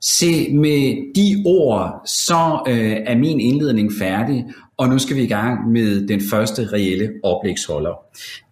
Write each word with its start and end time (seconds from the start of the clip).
Se, 0.00 0.52
med 0.52 1.12
de 1.14 1.42
ord, 1.46 2.02
så 2.06 2.62
øh, 2.68 2.96
er 3.06 3.16
min 3.16 3.40
indledning 3.40 3.92
færdig, 3.98 4.44
og 4.76 4.88
nu 4.88 4.98
skal 4.98 5.16
vi 5.16 5.22
i 5.22 5.28
gang 5.28 5.70
med 5.70 6.08
den 6.08 6.20
første 6.30 6.66
reelle 6.72 7.12
oplægsholder. 7.22 8.04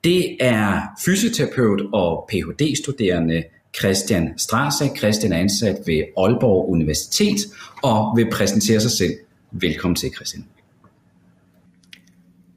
Det 0.04 0.36
er 0.40 0.80
fysioterapeut 1.04 1.82
og 1.92 2.30
Ph.D.-studerende 2.32 3.42
Christian 3.78 4.38
Strasse. 4.38 4.84
Christian 4.96 5.32
er 5.32 5.38
ansat 5.38 5.76
ved 5.86 6.02
Aalborg 6.16 6.70
Universitet 6.70 7.38
og 7.82 8.16
vil 8.16 8.30
præsentere 8.32 8.80
sig 8.80 8.90
selv. 8.90 9.12
Velkommen 9.52 9.96
til, 9.96 10.10
Christian. 10.16 10.44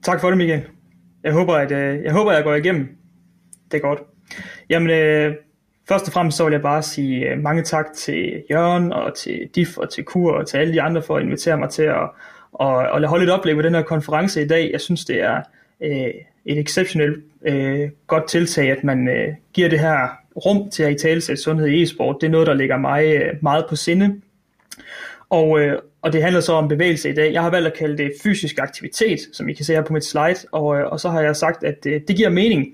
Tak 0.04 0.22
for 0.22 0.30
det, 0.30 0.38
Michael. 0.38 0.62
Jeg 1.24 1.34
håber, 1.34 1.54
at 1.54 1.72
øh, 1.72 2.04
jeg, 2.04 2.14
håber, 2.14 2.32
at 2.32 2.36
jeg 2.36 2.44
går 2.44 2.56
igennem. 2.56 2.88
Det 3.72 3.78
er 3.78 3.82
godt. 3.82 4.00
Jamen, 4.70 4.90
øh, 4.90 5.36
Først 5.88 6.08
og 6.08 6.14
fremmest 6.14 6.38
så 6.38 6.44
vil 6.44 6.52
jeg 6.52 6.62
bare 6.62 6.84
sige 6.84 7.30
øh, 7.30 7.40
mange 7.40 7.64
tak 7.64 7.86
til 7.96 8.44
Jørgen 8.52 8.94
og 8.94 9.16
til 9.16 9.50
DIF 9.56 9.78
og 9.78 9.90
til 9.90 10.04
Kur 10.04 10.34
og 10.34 10.48
til 10.48 10.58
alle 10.58 10.74
de 10.74 10.82
andre 10.82 11.02
for 11.02 11.18
at 11.18 11.24
invitere 11.24 11.58
mig 11.58 11.70
til 11.70 11.84
at, 11.84 12.10
at, 12.60 13.04
at 13.04 13.10
holde 13.10 13.24
et 13.24 13.32
oplæg 13.32 13.58
ved 13.58 13.64
den 13.64 13.76
her 13.76 13.82
konference 13.82 14.42
i 14.42 14.48
dag. 14.48 14.70
Jeg 14.72 14.82
synes, 14.82 15.06
det 15.06 15.22
er 15.22 15.42
øh, 15.82 16.14
et 16.46 16.58
exceptionelt 16.58 17.24
øh, 17.46 17.90
godt 18.08 18.28
tiltag, 18.28 18.72
at 18.72 18.84
man 18.84 19.08
øh, 19.08 19.34
giver 19.54 19.70
det 19.70 19.80
her 19.80 20.08
rum 20.46 20.70
til 20.70 20.84
at 20.84 20.92
i 20.92 20.96
tale 20.96 21.38
sundhed 21.38 21.68
i 21.68 21.82
e-sport. 21.82 22.18
Det 22.22 22.28
er 22.28 22.32
noget, 22.32 22.48
der 22.48 22.54
ligger 22.54 22.78
mig 22.78 23.16
øh, 23.16 23.34
meget 23.42 23.66
på 23.70 23.76
sinde. 23.76 24.22
Og, 25.30 25.60
øh, 25.60 25.80
og 26.02 26.14
det 26.14 26.24
handler 26.24 26.42
så 26.42 26.54
om 26.54 26.68
bevægelse 26.68 27.10
i 27.10 27.14
dag. 27.14 27.34
Jeg 27.34 27.42
har 27.42 27.50
valgt 27.50 27.68
at 27.68 27.74
kalde 27.74 27.98
det 27.98 28.12
fysisk 28.24 28.60
aktivitet, 28.60 29.20
som 29.34 29.50
I 29.50 29.54
kan 29.54 29.66
se 29.66 29.74
her 29.74 29.82
på 29.82 29.94
mit 29.94 30.06
slide, 30.06 30.48
og, 30.52 30.80
øh, 30.80 30.86
og 30.86 31.00
så 31.00 31.10
har 31.10 31.22
jeg 31.22 31.36
sagt, 31.36 31.64
at 31.64 31.86
øh, 31.86 32.02
det 32.08 32.16
giver 32.16 32.30
mening. 32.30 32.68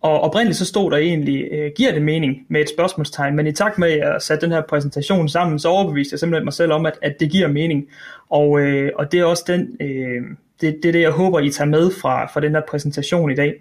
Og 0.00 0.20
oprindeligt 0.20 0.58
så 0.58 0.64
stod 0.64 0.90
der 0.90 0.96
egentlig, 0.96 1.48
øh, 1.52 1.70
giver 1.76 1.92
det 1.92 2.02
mening 2.02 2.46
med 2.48 2.60
et 2.60 2.68
spørgsmålstegn, 2.68 3.36
men 3.36 3.46
i 3.46 3.52
takt 3.52 3.78
med 3.78 3.92
at 3.92 3.98
jeg 3.98 4.22
satte 4.22 4.46
den 4.46 4.52
her 4.52 4.62
præsentation 4.68 5.28
sammen, 5.28 5.58
så 5.58 5.68
overbeviste 5.68 6.14
jeg 6.14 6.20
simpelthen 6.20 6.44
mig 6.44 6.52
selv 6.52 6.72
om, 6.72 6.86
at, 6.86 6.98
at 7.02 7.20
det 7.20 7.30
giver 7.30 7.48
mening. 7.48 7.88
Og, 8.30 8.60
øh, 8.60 8.92
og 8.96 9.12
det 9.12 9.20
er 9.20 9.24
også 9.24 9.44
den, 9.46 9.76
øh, 9.80 10.22
det, 10.60 10.78
det 10.82 10.88
er 10.88 10.92
det, 10.92 11.00
jeg 11.00 11.10
håber, 11.10 11.40
I 11.40 11.50
tager 11.50 11.68
med 11.68 11.90
fra, 11.90 12.26
fra 12.26 12.40
den 12.40 12.52
her 12.52 12.62
præsentation 12.68 13.30
i 13.30 13.34
dag. 13.34 13.54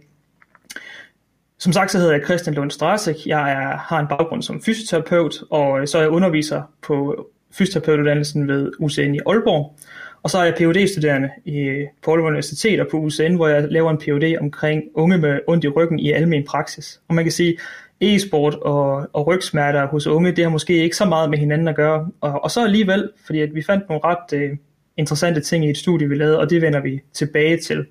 Som 1.59 1.73
sagt, 1.73 1.91
så 1.91 1.97
hedder 1.97 2.13
jeg 2.13 2.25
Christian 2.25 2.55
Lund 2.55 2.71
Strasek. 2.71 3.25
Jeg 3.25 3.51
er, 3.51 3.77
har 3.77 3.99
en 3.99 4.07
baggrund 4.07 4.41
som 4.41 4.61
fysioterapeut, 4.61 5.43
og 5.49 5.87
så 5.87 5.97
er 5.97 6.01
jeg 6.01 6.11
underviser 6.11 6.61
på 6.81 7.25
fysioterapeutuddannelsen 7.51 8.47
ved 8.47 8.71
UCN 8.79 9.15
i 9.15 9.19
Aalborg. 9.25 9.75
Og 10.23 10.29
så 10.29 10.37
er 10.37 10.43
jeg 10.43 10.53
phd 10.57 10.87
studerende 10.87 11.29
i, 11.45 11.85
på 12.03 12.11
Aalborg 12.11 12.27
Universitet 12.27 12.79
og 12.79 12.87
på 12.91 12.97
UCN, 12.97 13.35
hvor 13.35 13.47
jeg 13.47 13.67
laver 13.69 13.91
en 13.91 13.97
Ph.D. 13.97 14.37
omkring 14.41 14.83
unge 14.93 15.17
med 15.17 15.39
ondt 15.47 15.63
i 15.63 15.67
ryggen 15.67 15.99
i 15.99 16.11
almen 16.11 16.43
praksis. 16.45 17.01
Og 17.07 17.15
man 17.15 17.25
kan 17.25 17.31
sige, 17.31 17.57
e-sport 18.01 18.55
og, 18.55 19.09
og 19.13 19.27
rygsmerter 19.27 19.87
hos 19.87 20.07
unge, 20.07 20.31
det 20.31 20.43
har 20.43 20.51
måske 20.51 20.83
ikke 20.83 20.95
så 20.95 21.05
meget 21.05 21.29
med 21.29 21.37
hinanden 21.37 21.67
at 21.67 21.75
gøre. 21.75 22.09
Og, 22.21 22.43
og 22.43 22.51
så 22.51 22.63
alligevel, 22.63 23.09
fordi 23.25 23.41
at 23.41 23.55
vi 23.55 23.61
fandt 23.61 23.89
nogle 23.89 24.01
ret 24.03 24.49
uh, 24.51 24.57
interessante 24.97 25.41
ting 25.41 25.65
i 25.65 25.69
et 25.69 25.77
studie, 25.77 26.09
vi 26.09 26.15
lavede, 26.15 26.39
og 26.39 26.49
det 26.49 26.61
vender 26.61 26.79
vi 26.79 27.01
tilbage 27.13 27.57
til. 27.57 27.85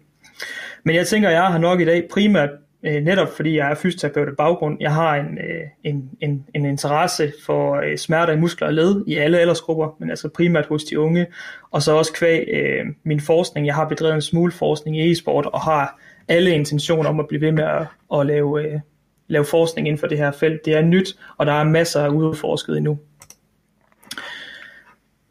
Men 0.84 0.96
jeg 0.96 1.06
tænker, 1.06 1.28
at 1.28 1.34
jeg 1.34 1.46
har 1.46 1.58
nok 1.58 1.80
i 1.80 1.84
dag 1.84 2.08
primært 2.10 2.50
øh, 2.82 3.02
netop 3.02 3.28
fordi 3.36 3.56
jeg 3.56 3.70
er 3.70 3.74
fysioterapeut 3.74 4.28
i 4.28 4.36
baggrund. 4.38 4.76
Jeg 4.80 4.94
har 4.94 5.16
en, 5.16 5.38
øh, 5.38 5.62
en, 5.84 6.10
en, 6.20 6.46
en 6.54 6.64
interesse 6.64 7.32
for 7.46 7.74
øh, 7.74 7.96
smerter 7.96 8.32
i 8.32 8.36
muskler 8.36 8.66
og 8.66 8.74
led 8.74 9.04
i 9.06 9.16
alle 9.16 9.38
aldersgrupper, 9.38 9.96
men 10.00 10.10
altså 10.10 10.28
primært 10.28 10.66
hos 10.66 10.84
de 10.84 11.00
unge, 11.00 11.26
og 11.70 11.82
så 11.82 11.92
også 11.92 12.12
kvæg 12.12 12.48
øh, 12.52 12.86
min 13.04 13.20
forskning. 13.20 13.66
Jeg 13.66 13.74
har 13.74 13.88
bedrevet 13.88 14.14
en 14.14 14.22
smule 14.22 14.52
forskning 14.52 14.98
i 14.98 15.10
e-sport, 15.10 15.46
og 15.46 15.60
har 15.60 16.00
alle 16.28 16.50
intentioner 16.50 17.08
om 17.08 17.20
at 17.20 17.28
blive 17.28 17.40
ved 17.40 17.52
med 17.52 17.64
at, 17.64 17.86
at 18.20 18.26
lave, 18.26 18.62
øh, 18.62 18.80
lave 19.28 19.44
forskning 19.44 19.88
inden 19.88 20.00
for 20.00 20.06
det 20.06 20.18
her 20.18 20.30
felt. 20.30 20.64
Det 20.64 20.74
er 20.74 20.82
nyt, 20.82 21.18
og 21.36 21.46
der 21.46 21.52
er 21.52 21.64
masser 21.64 22.00
af 22.00 22.08
udforsket 22.08 22.76
endnu. 22.76 22.98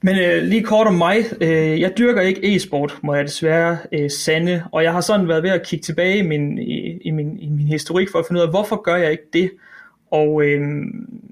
Men 0.01 0.19
øh, 0.19 0.43
lige 0.43 0.63
kort 0.63 0.87
om 0.87 0.93
mig. 0.93 1.17
Øh, 1.41 1.81
jeg 1.81 1.93
dyrker 1.97 2.21
ikke 2.21 2.55
e-sport, 2.55 2.97
må 3.03 3.15
jeg 3.15 3.25
desværre 3.25 3.77
øh, 3.91 4.09
sande. 4.09 4.63
Og 4.71 4.83
jeg 4.83 4.93
har 4.93 5.01
sådan 5.01 5.27
været 5.27 5.43
ved 5.43 5.49
at 5.49 5.65
kigge 5.65 5.83
tilbage 5.83 6.17
i 6.17 6.21
min, 6.21 6.57
i, 6.57 6.97
i, 7.01 7.11
min, 7.11 7.39
i 7.39 7.49
min 7.49 7.67
historik 7.67 8.07
for 8.11 8.19
at 8.19 8.25
finde 8.27 8.39
ud 8.41 8.45
af, 8.45 8.51
hvorfor 8.51 8.81
gør 8.81 8.95
jeg 8.95 9.11
ikke 9.11 9.27
det? 9.33 9.51
Og 10.11 10.43
øh, 10.43 10.61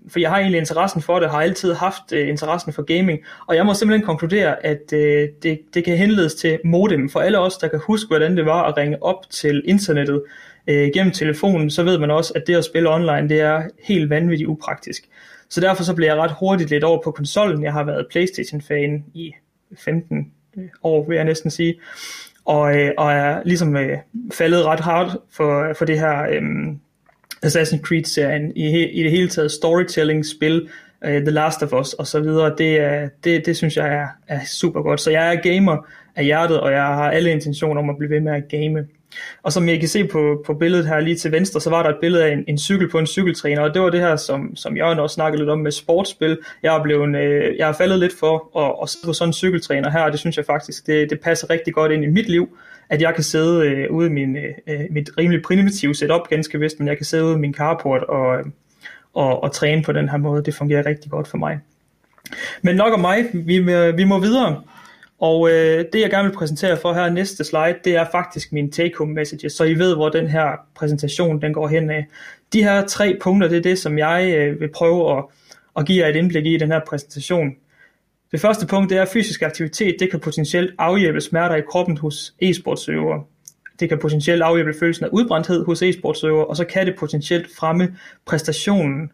for 0.09 0.19
jeg 0.19 0.29
har 0.29 0.38
egentlig 0.38 0.59
interessen 0.59 1.01
for 1.01 1.19
det, 1.19 1.29
har 1.29 1.41
altid 1.41 1.73
haft 1.73 2.13
øh, 2.13 2.28
interessen 2.29 2.73
for 2.73 2.81
gaming, 2.81 3.19
og 3.47 3.56
jeg 3.56 3.66
må 3.66 3.73
simpelthen 3.73 4.06
konkludere, 4.06 4.66
at 4.66 4.94
øh, 4.94 5.29
det, 5.44 5.59
det 5.73 5.84
kan 5.84 5.97
henledes 5.97 6.35
til 6.35 6.59
modem. 6.66 7.09
For 7.09 7.19
alle 7.19 7.40
os, 7.40 7.57
der 7.57 7.67
kan 7.67 7.79
huske, 7.88 8.07
hvordan 8.07 8.38
det 8.38 8.45
var 8.45 8.63
at 8.63 8.78
ringe 8.78 9.03
op 9.03 9.29
til 9.29 9.61
internettet 9.66 10.23
øh, 10.67 10.90
gennem 10.94 11.13
telefonen, 11.13 11.69
så 11.69 11.84
ved 11.84 11.97
man 11.97 12.11
også, 12.11 12.34
at 12.35 12.47
det 12.47 12.56
at 12.56 12.66
spille 12.66 12.90
online, 12.90 13.29
det 13.29 13.41
er 13.41 13.63
helt 13.84 14.09
vanvittigt 14.09 14.47
upraktisk. 14.47 15.03
Så 15.50 15.61
derfor 15.61 15.83
så 15.83 15.95
blev 15.95 16.07
jeg 16.07 16.17
ret 16.17 16.35
hurtigt 16.39 16.69
lidt 16.69 16.83
over 16.83 17.01
på 17.03 17.11
konsollen. 17.11 17.63
Jeg 17.63 17.73
har 17.73 17.83
været 17.83 18.07
Playstation-fan 18.11 19.06
i 19.13 19.33
15 19.78 20.31
øh, 20.57 20.63
år, 20.83 21.07
vil 21.07 21.16
jeg 21.16 21.25
næsten 21.25 21.51
sige. 21.51 21.75
Og, 22.45 22.78
øh, 22.78 22.91
og 22.97 23.13
er 23.13 23.41
ligesom 23.45 23.78
øh, 23.78 23.97
faldet 24.34 24.66
ret 24.66 24.79
hardt 24.79 25.17
for, 25.31 25.73
for 25.78 25.85
det 25.85 26.00
her 26.00 26.23
øh, 26.23 26.41
Assassin's 27.45 27.81
Creed-serien. 27.81 28.51
I, 28.55 28.84
I 28.84 29.03
det 29.03 29.11
hele 29.11 29.29
taget 29.29 29.51
storytelling-spil, 29.51 30.69
øh, 31.05 31.22
The 31.22 31.31
Last 31.31 31.63
of 31.63 31.73
Us 31.73 31.94
og 31.94 32.07
så 32.07 32.19
videre. 32.19 32.55
Det, 32.57 32.79
er, 32.79 33.09
det, 33.23 33.45
det 33.45 33.57
synes 33.57 33.78
jeg 33.78 33.94
er, 33.94 34.07
er 34.28 34.45
super 34.45 34.81
godt. 34.81 35.01
Så 35.01 35.11
jeg 35.11 35.35
er 35.35 35.41
gamer 35.41 35.88
af 36.16 36.25
hjertet, 36.25 36.59
og 36.59 36.72
jeg 36.72 36.84
har 36.84 37.11
alle 37.11 37.31
intentioner 37.31 37.81
om 37.81 37.89
at 37.89 37.97
blive 37.97 38.09
ved 38.09 38.19
med 38.19 38.34
at 38.34 38.47
game. 38.47 38.88
Og 39.43 39.53
som 39.53 39.69
jeg 39.69 39.79
kan 39.79 39.89
se 39.89 40.07
på, 40.07 40.43
på 40.45 40.53
billedet 40.53 40.88
her 40.88 40.99
lige 40.99 41.16
til 41.16 41.31
venstre, 41.31 41.61
så 41.61 41.69
var 41.69 41.83
der 41.83 41.89
et 41.89 41.97
billede 42.01 42.25
af 42.25 42.33
en, 42.33 42.43
en 42.47 42.57
cykel 42.57 42.89
på 42.89 42.99
en 42.99 43.07
cykeltræner, 43.07 43.61
og 43.61 43.73
det 43.73 43.81
var 43.81 43.89
det 43.89 43.99
her, 43.99 44.16
som, 44.16 44.55
som 44.55 44.77
jeg 44.77 44.85
også 44.85 45.13
snakkede 45.13 45.41
lidt 45.41 45.49
om 45.49 45.59
med 45.59 45.71
sportsspil. 45.71 46.38
Jeg 46.63 46.75
er, 46.75 46.83
blevet, 46.83 47.16
øh, 47.16 47.57
jeg 47.57 47.69
er 47.69 47.73
faldet 47.73 47.99
lidt 47.99 48.13
for 48.19 48.59
at, 48.59 48.75
at 48.83 48.89
sidde 48.89 49.05
på 49.05 49.13
sådan 49.13 49.29
en 49.29 49.33
cykeltræner 49.33 49.89
her, 49.89 50.01
og 50.01 50.11
det 50.11 50.19
synes 50.19 50.38
jeg 50.38 50.45
faktisk, 50.45 50.88
det, 50.88 51.09
det 51.09 51.19
passer 51.19 51.49
rigtig 51.49 51.73
godt 51.73 51.91
ind 51.91 52.03
i 52.03 52.07
mit 52.07 52.29
liv, 52.29 52.57
at 52.89 53.01
jeg 53.01 53.13
kan 53.13 53.23
sidde 53.23 53.66
øh, 53.66 53.91
ude 53.91 54.07
i 54.07 54.11
min, 54.11 54.38
øh, 54.38 54.53
øh 54.67 54.79
mit 54.89 55.09
rimelig 55.17 55.41
primitive 55.41 55.95
setup, 55.95 56.29
ganske 56.29 56.59
vist, 56.59 56.79
men 56.79 56.87
jeg 56.87 56.97
kan 56.97 57.05
sidde 57.05 57.25
ude 57.25 57.33
i 57.33 57.37
min 57.37 57.53
carport 57.53 58.03
og, 58.03 58.39
øh, 58.39 58.45
og, 59.13 59.43
og 59.43 59.51
træne 59.51 59.83
på 59.83 59.91
den 59.91 60.09
her 60.09 60.17
måde. 60.17 60.43
Det 60.43 60.55
fungerer 60.55 60.85
rigtig 60.85 61.11
godt 61.11 61.27
for 61.27 61.37
mig. 61.37 61.59
Men 62.61 62.75
nok 62.75 62.93
om 62.93 62.99
mig, 62.99 63.25
vi, 63.33 63.55
øh, 63.55 63.97
vi 63.97 64.03
må 64.03 64.19
videre. 64.19 64.61
Og 65.20 65.50
øh, 65.50 65.86
det 65.94 66.02
jeg 66.02 66.09
gerne 66.09 66.30
vil 66.30 66.36
præsentere 66.36 66.78
for 66.78 66.94
her 66.94 67.09
næste 67.09 67.44
slide, 67.44 67.76
det 67.84 67.96
er 67.96 68.06
faktisk 68.12 68.52
min 68.52 68.72
take-home 68.72 69.14
messages, 69.14 69.53
så 69.53 69.64
I 69.64 69.74
ved, 69.74 69.96
hvor 69.96 70.09
den 70.09 70.28
her 70.28 70.48
præsentation 70.76 71.42
den 71.42 71.53
går 71.53 71.68
hen 71.68 71.90
af. 71.90 72.06
De 72.53 72.64
her 72.64 72.86
tre 72.86 73.18
punkter, 73.22 73.48
det 73.48 73.58
er 73.58 73.62
det, 73.62 73.80
som 73.80 73.98
jeg 73.98 74.34
øh, 74.38 74.59
vil 74.59 74.70
prøve 74.74 75.18
at, 75.18 75.24
at 75.78 75.86
give 75.86 76.03
jer 76.03 76.09
et 76.09 76.16
indblik 76.16 76.46
i 76.46 76.58
den 76.58 76.72
her 76.72 76.80
præsentation. 76.88 77.56
Det 78.31 78.42
første 78.42 78.68
punkt, 78.68 78.90
det 78.90 78.98
er, 78.98 79.02
at 79.02 79.08
fysisk 79.08 79.42
aktivitet, 79.42 79.96
det 80.00 80.12
kan 80.12 80.20
potentielt 80.20 80.74
afhjælpe 80.78 81.22
smerter 81.22 81.56
i 81.56 81.62
kroppen 81.62 81.97
hos 81.97 82.34
e-sportsøvere. 82.42 83.24
Det 83.80 83.90
kan 83.90 84.00
potentielt 84.00 84.42
afhjælpe 84.42 84.74
følelsen 84.80 85.06
af 85.06 85.09
udbrændthed 85.12 85.66
hos 85.66 85.82
e-sportsøvere, 85.84 86.46
og 86.46 86.58
så 86.58 86.66
kan 86.66 86.86
det 86.86 86.96
potentielt 86.96 87.47
fremme 87.58 87.96
præstationen 88.26 89.12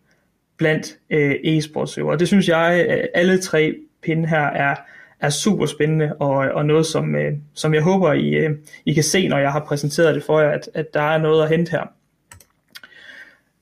blandt 0.58 0.98
øh, 1.10 1.36
e-sportsøvere. 1.44 2.18
Det 2.18 2.28
synes 2.28 2.48
jeg, 2.48 2.86
øh, 2.90 3.04
alle 3.14 3.38
tre 3.38 3.76
pinde 4.04 4.28
her 4.28 4.46
er 4.46 4.76
er 5.22 5.30
super 5.30 5.66
spændende, 5.66 6.14
og, 6.20 6.36
og 6.36 6.66
noget, 6.66 6.86
som, 6.86 7.16
øh, 7.16 7.34
som 7.54 7.74
jeg 7.74 7.82
håber, 7.82 8.14
I, 8.14 8.30
øh, 8.30 8.52
I 8.86 8.94
kan 8.94 9.04
se, 9.04 9.28
når 9.28 9.38
jeg 9.38 9.52
har 9.52 9.60
præsenteret 9.60 10.16
det 10.16 10.24
for 10.24 10.40
jer, 10.40 10.50
at, 10.50 10.70
at 10.74 10.94
der 10.94 11.02
er 11.02 11.18
noget 11.18 11.44
at 11.44 11.50
hente 11.50 11.72
her. 11.72 11.84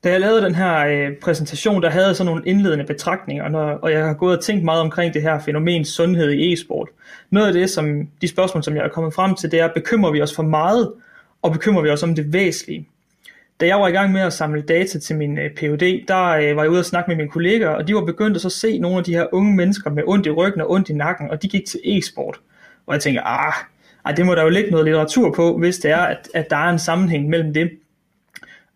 Da 0.04 0.12
jeg 0.12 0.20
lavede 0.20 0.42
den 0.42 0.56
her 0.56 0.86
øh, 0.86 1.18
præsentation, 1.22 1.82
der 1.82 1.90
havde 1.90 2.08
jeg 2.08 2.16
sådan 2.16 2.26
nogle 2.32 2.46
indledende 2.46 2.86
betragtninger, 2.86 3.50
når, 3.50 3.72
og 3.72 3.92
jeg 3.92 4.06
har 4.06 4.14
gået 4.14 4.38
og 4.38 4.44
tænkt 4.44 4.64
meget 4.64 4.82
omkring 4.82 5.14
det 5.14 5.22
her 5.22 5.40
fænomen 5.40 5.86
sundhed 5.86 6.32
i 6.32 6.54
e-sport. 6.54 6.90
Noget 7.30 7.48
af 7.48 7.54
det, 7.54 7.70
som 7.70 8.08
de 8.22 8.28
spørgsmål, 8.28 8.64
som 8.64 8.76
jeg 8.76 8.86
er 8.86 8.90
kommet 8.90 9.14
frem 9.14 9.36
til, 9.36 9.52
det 9.52 9.60
er, 9.60 9.70
bekymrer 9.76 10.12
vi 10.12 10.22
os 10.22 10.36
for 10.36 10.44
meget, 10.44 10.94
og 11.42 11.52
bekymrer 11.52 11.82
vi 11.82 11.90
os 11.90 12.04
om 12.04 12.16
det 12.16 12.34
væsentlige? 12.34 12.88
Da 13.60 13.68
jeg 13.68 13.80
var 13.80 13.88
i 13.88 13.92
gang 13.92 14.12
med 14.12 14.22
at 14.22 14.34
samle 14.34 14.62
data 14.62 15.00
til 15.00 15.16
min 15.16 15.38
øh, 15.38 15.52
PhD, 15.56 16.08
der 16.08 16.26
øh, 16.26 16.56
var 16.56 16.64
jeg 16.64 16.72
ude 16.72 16.80
og 16.80 16.86
snakke 16.86 17.10
med 17.10 17.18
mine 17.18 17.30
kolleger, 17.30 17.70
og 17.70 17.88
de 17.88 17.96
var 17.96 18.06
begyndt 18.06 18.36
at 18.36 18.42
så 18.42 18.50
se 18.50 18.80
nogle 18.80 18.98
af 18.98 19.04
de 19.04 19.14
her 19.14 19.28
unge 19.32 19.56
mennesker 19.56 19.90
med 19.90 20.04
ondt 20.08 20.26
i 20.26 20.30
ryggen 20.30 20.62
og 20.62 20.72
ondt 20.72 20.90
i 20.90 20.94
nakken, 20.94 21.32
og 21.32 21.42
de 21.42 21.48
gik 21.48 21.66
til 21.66 21.80
e-sport. 21.84 22.40
Og 22.88 22.94
jeg 22.94 23.02
tænker, 23.02 23.22
ah, 23.22 23.54
ah, 24.06 24.18
det 24.18 24.26
må 24.26 24.36
der 24.36 24.44
jo 24.44 24.50
ligge 24.50 24.72
noget 24.72 24.86
litteratur 24.86 25.34
på, 25.34 25.58
hvis 25.58 25.78
det 25.78 25.92
er, 25.92 25.98
at, 26.02 26.30
at 26.34 26.50
der 26.50 26.56
er 26.56 26.70
en 26.70 26.80
sammenhæng 26.80 27.30
mellem 27.30 27.54
det. 27.54 27.70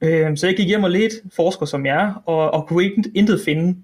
Øh, 0.01 0.38
så 0.38 0.47
jeg 0.47 0.56
gik 0.56 0.68
hjem 0.68 0.83
og 0.83 0.91
ledte 0.91 1.15
forsker 1.35 1.65
som 1.65 1.85
jeg, 1.85 2.13
og, 2.25 2.51
og 2.51 2.68
kunne 2.68 2.83
ikke, 2.83 3.03
intet 3.15 3.41
finde. 3.45 3.77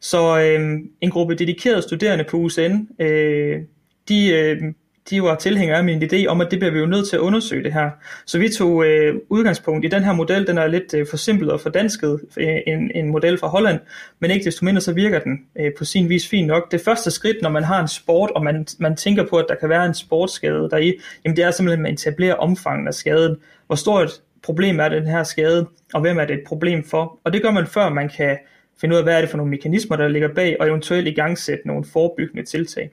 Så 0.00 0.38
øh, 0.38 0.78
en 1.00 1.10
gruppe 1.10 1.34
dedikerede 1.34 1.82
studerende 1.82 2.24
på 2.24 2.36
UCN, 2.36 2.88
øh, 2.98 3.62
de 4.08 4.28
øh, 4.32 4.62
de 5.10 5.22
var 5.22 5.34
tilhængere 5.34 5.78
af 5.78 5.84
min 5.84 6.02
idé 6.02 6.26
om, 6.26 6.40
at 6.40 6.50
det 6.50 6.58
bliver 6.58 6.72
vi 6.72 6.78
jo 6.78 6.86
nødt 6.86 7.08
til 7.08 7.16
at 7.16 7.20
undersøge 7.20 7.64
det 7.64 7.72
her. 7.72 7.90
Så 8.26 8.38
vi 8.38 8.48
tog 8.48 8.86
øh, 8.86 9.14
udgangspunkt 9.28 9.84
i 9.84 9.88
den 9.88 10.04
her 10.04 10.12
model, 10.12 10.46
den 10.46 10.58
er 10.58 10.66
lidt 10.66 10.94
øh, 10.94 11.06
forsimplet 11.10 11.52
og 11.52 11.60
fordansket, 11.60 12.20
øh, 12.36 12.56
en, 12.66 12.90
en 12.94 13.08
model 13.08 13.38
fra 13.38 13.48
Holland, 13.48 13.80
men 14.18 14.30
ikke 14.30 14.44
desto 14.44 14.64
mindre 14.64 14.80
så 14.80 14.92
virker 14.92 15.18
den 15.18 15.38
øh, 15.60 15.72
på 15.78 15.84
sin 15.84 16.08
vis 16.08 16.28
fint 16.28 16.46
nok. 16.46 16.72
Det 16.72 16.80
første 16.80 17.10
skridt, 17.10 17.42
når 17.42 17.50
man 17.50 17.64
har 17.64 17.80
en 17.80 17.88
sport, 17.88 18.30
og 18.30 18.44
man, 18.44 18.66
man 18.78 18.96
tænker 18.96 19.26
på, 19.26 19.36
at 19.36 19.46
der 19.48 19.54
kan 19.54 19.68
være 19.68 19.86
en 19.86 19.94
sportsskade 19.94 20.68
deri, 20.70 21.00
jamen 21.24 21.36
det 21.36 21.44
er 21.44 21.50
simpelthen 21.50 21.86
at 21.86 21.92
etablerer 21.92 22.34
omfanget 22.34 22.88
af 22.88 22.94
skaden. 22.94 23.36
Hvor 23.66 23.76
stort 23.76 24.06
et 24.06 24.20
problem 24.42 24.80
er 24.80 24.88
den 24.88 25.06
her 25.06 25.22
skade, 25.22 25.66
og 25.94 26.00
hvem 26.00 26.18
er 26.18 26.24
det 26.24 26.34
et 26.34 26.44
problem 26.46 26.84
for? 26.84 27.18
Og 27.24 27.32
det 27.32 27.42
gør 27.42 27.50
man 27.50 27.66
før 27.66 27.88
man 27.88 28.08
kan 28.08 28.38
finde 28.80 28.94
ud 28.94 28.98
af, 28.98 29.04
hvad 29.04 29.16
er 29.16 29.20
det 29.20 29.30
for 29.30 29.36
nogle 29.36 29.50
mekanismer, 29.50 29.96
der 29.96 30.08
ligger 30.08 30.34
bag, 30.34 30.56
og 30.60 30.68
eventuelt 30.68 31.08
i 31.08 31.14
gang 31.14 31.38
sætte 31.38 31.66
nogle 31.66 31.84
forebyggende 31.84 32.44
tiltag. 32.44 32.90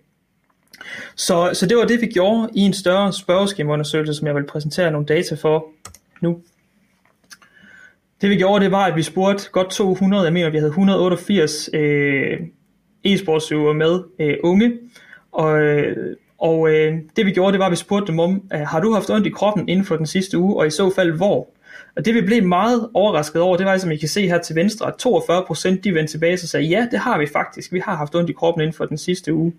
Så, 1.15 1.49
så 1.53 1.65
det 1.65 1.77
var 1.77 1.85
det, 1.85 2.01
vi 2.01 2.07
gjorde 2.07 2.49
i 2.55 2.61
en 2.61 2.73
større 2.73 3.13
spørgeskemaundersøgelse, 3.13 4.13
som 4.13 4.27
jeg 4.27 4.35
vil 4.35 4.45
præsentere 4.45 4.91
nogle 4.91 5.07
data 5.07 5.35
for 5.35 5.65
nu. 6.21 6.41
Det 8.21 8.29
vi 8.29 8.35
gjorde, 8.35 8.63
det 8.63 8.71
var, 8.71 8.85
at 8.85 8.95
vi 8.95 9.01
spurgte 9.01 9.49
godt 9.51 9.69
200, 9.69 10.23
jeg 10.23 10.33
mener, 10.33 10.49
vi 10.49 10.57
havde 10.57 10.69
188 10.69 11.69
øh, 11.73 12.39
e-sportsøvere 13.07 13.73
med 13.73 14.03
øh, 14.19 14.37
unge, 14.43 14.71
og, 15.31 15.61
øh, 15.61 16.15
og 16.37 16.69
øh, 16.69 16.97
det 17.15 17.25
vi 17.25 17.31
gjorde, 17.31 17.51
det 17.51 17.59
var, 17.59 17.65
at 17.65 17.71
vi 17.71 17.75
spurgte 17.75 18.11
dem 18.11 18.19
om, 18.19 18.43
øh, 18.53 18.59
har 18.59 18.79
du 18.79 18.93
haft 18.93 19.09
ondt 19.09 19.27
i 19.27 19.29
kroppen 19.29 19.69
inden 19.69 19.85
for 19.85 19.95
den 19.95 20.05
sidste 20.05 20.37
uge, 20.37 20.55
og 20.55 20.67
i 20.67 20.69
så 20.69 20.93
fald 20.95 21.11
hvor? 21.11 21.49
Og 21.95 22.05
det 22.05 22.15
vi 22.15 22.21
blev 22.21 22.43
meget 22.43 22.89
overrasket 22.93 23.41
over, 23.41 23.57
det 23.57 23.65
var, 23.65 23.77
som 23.77 23.91
I 23.91 23.97
kan 23.97 24.09
se 24.09 24.27
her 24.27 24.37
til 24.41 24.55
venstre, 24.55 24.87
at 24.87 25.05
42% 25.05 25.81
de 25.81 25.93
vendte 25.93 26.13
tilbage 26.13 26.33
og 26.33 26.39
sagde, 26.39 26.65
ja, 26.65 26.87
det 26.91 26.99
har 26.99 27.17
vi 27.17 27.27
faktisk, 27.33 27.73
vi 27.73 27.79
har 27.79 27.95
haft 27.95 28.15
ondt 28.15 28.29
i 28.29 28.33
kroppen 28.33 28.61
inden 28.61 28.73
for 28.73 28.85
den 28.85 28.97
sidste 28.97 29.33
uge. 29.33 29.53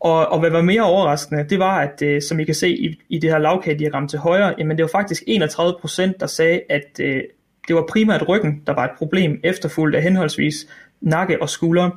Og, 0.00 0.26
og 0.26 0.40
hvad 0.40 0.50
var 0.50 0.62
mere 0.62 0.82
overraskende, 0.82 1.46
det 1.50 1.58
var, 1.58 1.80
at 1.80 2.02
øh, 2.02 2.22
som 2.22 2.40
I 2.40 2.44
kan 2.44 2.54
se 2.54 2.68
i, 2.68 3.00
i 3.08 3.18
det 3.18 3.30
her 3.30 3.38
lavkagediagram 3.38 4.08
til 4.08 4.18
højre, 4.18 4.54
jamen 4.58 4.76
det 4.76 4.82
var 4.82 4.90
faktisk 4.92 5.22
31%, 5.28 6.12
der 6.20 6.26
sagde, 6.26 6.60
at 6.68 7.00
øh, 7.00 7.22
det 7.68 7.76
var 7.76 7.84
primært 7.88 8.28
ryggen, 8.28 8.62
der 8.66 8.72
var 8.72 8.84
et 8.84 8.90
problem, 8.98 9.40
efterfulgt 9.44 9.96
af 9.96 10.02
henholdsvis 10.02 10.66
nakke 11.00 11.42
og 11.42 11.48
skuldre. 11.48 11.90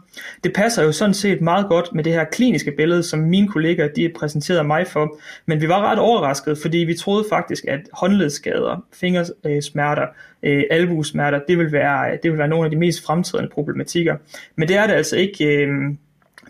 Det 0.44 0.54
passer 0.54 0.84
jo 0.84 0.92
sådan 0.92 1.14
set 1.14 1.42
meget 1.42 1.68
godt 1.68 1.94
med 1.96 2.04
det 2.04 2.14
her 2.14 2.24
kliniske 2.24 2.72
billede, 2.72 3.04
som 3.04 3.20
mine 3.20 3.48
kollegaer 3.48 3.88
de 3.88 4.12
præsenterede 4.16 4.64
mig 4.64 4.88
for, 4.88 5.20
men 5.46 5.62
vi 5.62 5.68
var 5.68 5.92
ret 5.92 6.00
overrasket, 6.00 6.58
fordi 6.58 6.78
vi 6.78 6.96
troede 6.96 7.26
faktisk, 7.30 7.66
at 7.68 7.80
håndledsskader, 7.94 8.86
fingersmerter, 8.94 10.08
øh, 10.44 10.64
albuesmerter, 10.72 11.40
det 11.48 11.58
vil, 11.58 11.72
være, 11.72 12.12
øh, 12.12 12.18
det 12.24 12.32
vil 12.32 12.38
være 12.38 12.48
nogle 12.48 12.66
af 12.66 12.72
de 12.72 12.78
mest 12.78 13.06
fremtidende 13.06 13.50
problematikker. 13.54 14.16
Men 14.56 14.68
det 14.68 14.78
er 14.78 14.88
det 14.88 14.94
altså 14.94 15.18
ikke, 15.18 15.46
øh, 15.46 15.70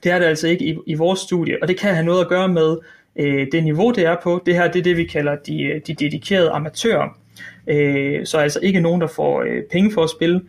det 0.04 0.12
er 0.12 0.20
det 0.20 0.26
altså 0.26 0.48
ikke 0.48 0.66
i, 0.66 0.78
i 0.86 0.94
vores 0.94 1.20
studie, 1.20 1.58
og 1.62 1.68
det 1.68 1.80
kan 1.80 1.94
have 1.94 2.06
noget 2.06 2.22
at 2.22 2.30
gøre 2.30 2.48
med 2.48 2.78
øh, 3.16 3.48
det 3.52 3.64
niveau, 3.64 3.92
det 3.92 4.06
er 4.06 4.16
på. 4.24 4.44
Det 4.46 4.56
her 4.56 4.72
det 4.72 4.80
er 4.80 4.84
det, 4.84 4.98
vi 4.98 5.04
kalder 5.04 5.36
de, 5.36 5.64
øh, 5.64 5.82
de 5.88 5.94
dedikerede 5.94 6.50
amatører. 6.50 7.18
Øh, 7.68 8.26
så 8.26 8.38
altså 8.38 8.60
ikke 8.64 8.80
nogen, 8.80 9.02
der 9.02 9.08
får 9.08 9.42
øh, 9.42 9.64
penge 9.72 9.92
for 9.92 10.04
at 10.04 10.10
spille. 10.10 10.42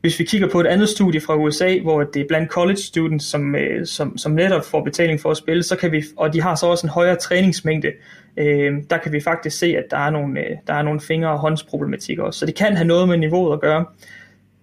Hvis 0.00 0.18
vi 0.18 0.24
kigger 0.24 0.48
på 0.48 0.60
et 0.60 0.66
andet 0.66 0.88
studie 0.88 1.20
fra 1.20 1.36
USA, 1.36 1.78
hvor 1.82 2.02
det 2.02 2.22
er 2.22 2.26
blandt 2.28 2.50
college 2.50 2.76
students, 2.76 3.24
som, 3.24 3.54
øh, 3.54 3.86
som, 3.86 4.18
som 4.18 4.32
netop 4.32 4.64
får 4.64 4.84
betaling 4.84 5.20
for 5.20 5.30
at 5.30 5.36
spille, 5.36 5.62
så 5.62 5.76
kan 5.76 5.92
vi, 5.92 6.04
og 6.16 6.32
de 6.32 6.42
har 6.42 6.54
så 6.54 6.66
også 6.66 6.86
en 6.86 6.90
højere 6.90 7.16
træningsmængde, 7.16 7.92
øh, 8.36 8.72
der 8.90 8.98
kan 8.98 9.12
vi 9.12 9.20
faktisk 9.20 9.58
se, 9.58 9.66
at 9.66 9.84
der 9.90 9.96
er 9.96 10.10
nogle, 10.10 10.40
øh, 10.40 10.56
der 10.66 10.74
er 10.74 10.82
nogle 10.82 11.00
fingre- 11.00 11.30
og 11.30 11.38
håndsproblematikker 11.38 12.22
også. 12.22 12.40
Så 12.40 12.46
det 12.46 12.54
kan 12.54 12.76
have 12.76 12.86
noget 12.86 13.08
med 13.08 13.18
niveauet 13.18 13.52
at 13.52 13.60
gøre. 13.60 13.84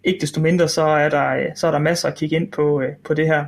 Ikke 0.03 0.19
desto 0.19 0.41
mindre, 0.41 0.67
så 0.67 0.81
er 0.81 1.09
der, 1.09 1.29
øh, 1.29 1.45
så 1.55 1.67
er 1.67 1.71
der 1.71 1.79
masser 1.79 2.07
at 2.07 2.17
kigge 2.17 2.35
ind 2.35 2.51
på, 2.51 2.81
øh, 2.81 2.89
på 3.03 3.13
det 3.13 3.27
her. 3.27 3.45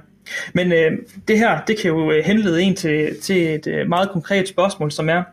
Men 0.54 0.72
øh, 0.72 0.92
det 1.28 1.40
her, 1.40 1.62
det 1.68 1.78
kan 1.78 1.92
jo 1.92 2.12
øh, 2.12 2.24
henlede 2.26 2.62
en 2.62 2.76
til, 2.76 3.22
til 3.22 3.56
et 3.56 3.68
øh, 3.68 3.90
meget 3.90 4.10
konkret 4.10 4.48
spørgsmål, 4.48 4.92
som 4.92 5.10
er, 5.10 5.24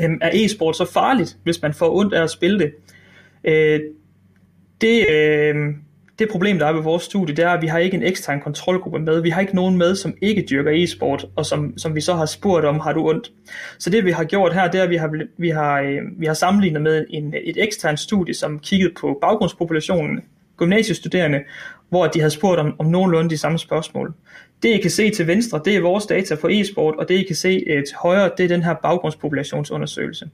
øh, 0.00 0.10
er 0.20 0.30
e-sport 0.32 0.76
så 0.76 0.92
farligt, 0.92 1.36
hvis 1.42 1.62
man 1.62 1.74
får 1.74 1.96
ondt 1.96 2.14
af 2.14 2.22
at 2.22 2.30
spille 2.30 2.58
det? 2.58 2.72
Øh, 3.44 3.80
det, 4.80 5.10
øh, 5.10 5.56
det 6.18 6.28
problem, 6.30 6.58
der 6.58 6.66
er 6.66 6.72
ved 6.72 6.82
vores 6.82 7.02
studie, 7.02 7.36
det 7.36 7.44
er, 7.44 7.50
at 7.50 7.62
vi 7.62 7.66
har 7.66 7.78
ikke 7.78 7.96
en 7.96 8.02
ekstern 8.02 8.40
kontrolgruppe 8.40 8.98
med. 8.98 9.20
Vi 9.20 9.30
har 9.30 9.40
ikke 9.40 9.54
nogen 9.54 9.76
med, 9.76 9.96
som 9.96 10.14
ikke 10.22 10.46
dyrker 10.50 10.70
e-sport, 10.70 11.26
og 11.36 11.46
som, 11.46 11.78
som 11.78 11.94
vi 11.94 12.00
så 12.00 12.14
har 12.14 12.26
spurgt 12.26 12.66
om, 12.66 12.80
har 12.80 12.92
du 12.92 13.08
ondt? 13.08 13.32
Så 13.78 13.90
det 13.90 14.04
vi 14.04 14.10
har 14.10 14.24
gjort 14.24 14.54
her, 14.54 14.70
det 14.70 14.80
er, 14.80 14.84
at 14.84 14.90
vi 14.90 14.96
har, 14.96 15.10
vi 15.36 15.48
har, 15.48 15.80
øh, 15.80 16.00
vi 16.18 16.26
har 16.26 16.34
sammenlignet 16.34 16.82
med 16.82 17.06
en, 17.10 17.34
et 17.44 17.62
eksternt 17.62 18.00
studie, 18.00 18.34
som 18.34 18.58
kiggede 18.58 18.94
på 19.00 19.18
baggrundspopulationen, 19.20 20.20
gymnasiestuderende, 20.56 21.40
hvor 21.88 22.06
de 22.06 22.18
havde 22.20 22.30
spurgt 22.30 22.60
om, 22.60 22.74
om 22.78 22.86
nogenlunde 22.86 23.30
de 23.30 23.38
samme 23.38 23.58
spørgsmål. 23.58 24.14
Det 24.62 24.68
I 24.68 24.80
kan 24.80 24.90
se 24.90 25.10
til 25.10 25.26
venstre, 25.26 25.60
det 25.64 25.76
er 25.76 25.80
vores 25.80 26.06
data 26.06 26.34
for 26.34 26.48
e-sport, 26.48 26.94
og 26.98 27.08
det 27.08 27.14
I 27.14 27.22
kan 27.22 27.36
se 27.36 27.64
øh, 27.66 27.84
til 27.84 27.96
højre, 27.96 28.30
det 28.36 28.44
er 28.44 28.48
den 28.48 28.62
her 28.62 28.74
baggrundspopulationsundersøgelse. 28.74 30.28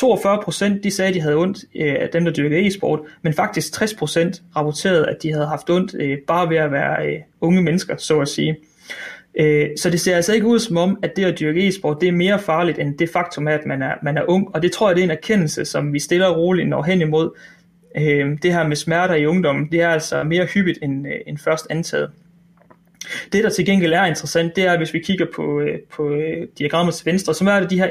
42% 0.00 0.80
de 0.82 0.90
sagde, 0.90 1.08
at 1.08 1.14
de 1.14 1.20
havde 1.20 1.36
ondt 1.36 1.58
øh, 1.74 1.96
af 2.00 2.08
dem, 2.12 2.24
der 2.24 2.32
dyrkede 2.32 2.66
e-sport, 2.66 3.00
men 3.22 3.34
faktisk 3.34 3.82
60% 3.82 4.42
rapporterede, 4.56 5.08
at 5.08 5.16
de 5.22 5.32
havde 5.32 5.46
haft 5.46 5.70
ondt 5.70 5.94
øh, 5.94 6.18
bare 6.18 6.50
ved 6.50 6.56
at 6.56 6.72
være 6.72 7.06
øh, 7.06 7.20
unge 7.40 7.62
mennesker, 7.62 7.96
så 7.96 8.20
at 8.20 8.28
sige. 8.28 8.56
Uh, 9.40 9.66
så 9.76 9.90
det 9.90 10.00
ser 10.00 10.16
altså 10.16 10.32
ikke 10.32 10.46
ud 10.46 10.58
som 10.58 10.76
om, 10.76 10.98
at 11.02 11.16
det 11.16 11.24
at 11.24 11.38
dyrke 11.40 11.68
e-sport, 11.68 12.00
det 12.00 12.08
er 12.08 12.12
mere 12.12 12.38
farligt 12.38 12.78
end 12.78 12.98
det 12.98 13.10
faktum, 13.10 13.48
at 13.48 13.66
man 13.66 13.82
er, 13.82 13.94
man 14.02 14.18
er 14.18 14.22
ung, 14.28 14.54
og 14.54 14.62
det 14.62 14.72
tror 14.72 14.88
jeg, 14.88 14.96
det 14.96 15.02
er 15.02 15.04
en 15.04 15.10
erkendelse, 15.10 15.64
som 15.64 15.92
vi 15.92 15.98
stiller 15.98 16.30
roligt 16.30 16.68
når 16.68 16.82
hen 16.82 17.00
imod, 17.00 17.30
øh, 17.96 18.38
det 18.42 18.52
her 18.52 18.66
med 18.66 18.76
smerter 18.76 19.14
i 19.14 19.26
ungdommen, 19.26 19.68
det 19.72 19.80
er 19.80 19.88
altså 19.88 20.22
mere 20.22 20.44
hyppigt 20.44 20.78
end, 20.82 21.06
øh, 21.06 21.14
end 21.26 21.38
først 21.38 21.66
antaget. 21.70 22.10
Det 23.32 23.44
der 23.44 23.50
til 23.50 23.66
gengæld 23.66 23.92
er 23.92 24.04
interessant, 24.04 24.56
det 24.56 24.64
er, 24.64 24.76
hvis 24.76 24.94
vi 24.94 24.98
kigger 24.98 25.26
på, 25.36 25.60
øh, 25.60 25.78
på 25.96 26.10
øh, 26.10 26.48
diagrammet 26.58 26.94
til 26.94 27.06
venstre, 27.06 27.34
så 27.34 27.50
er 27.50 27.60
det 27.60 27.70
de 27.70 27.78
her 27.78 27.90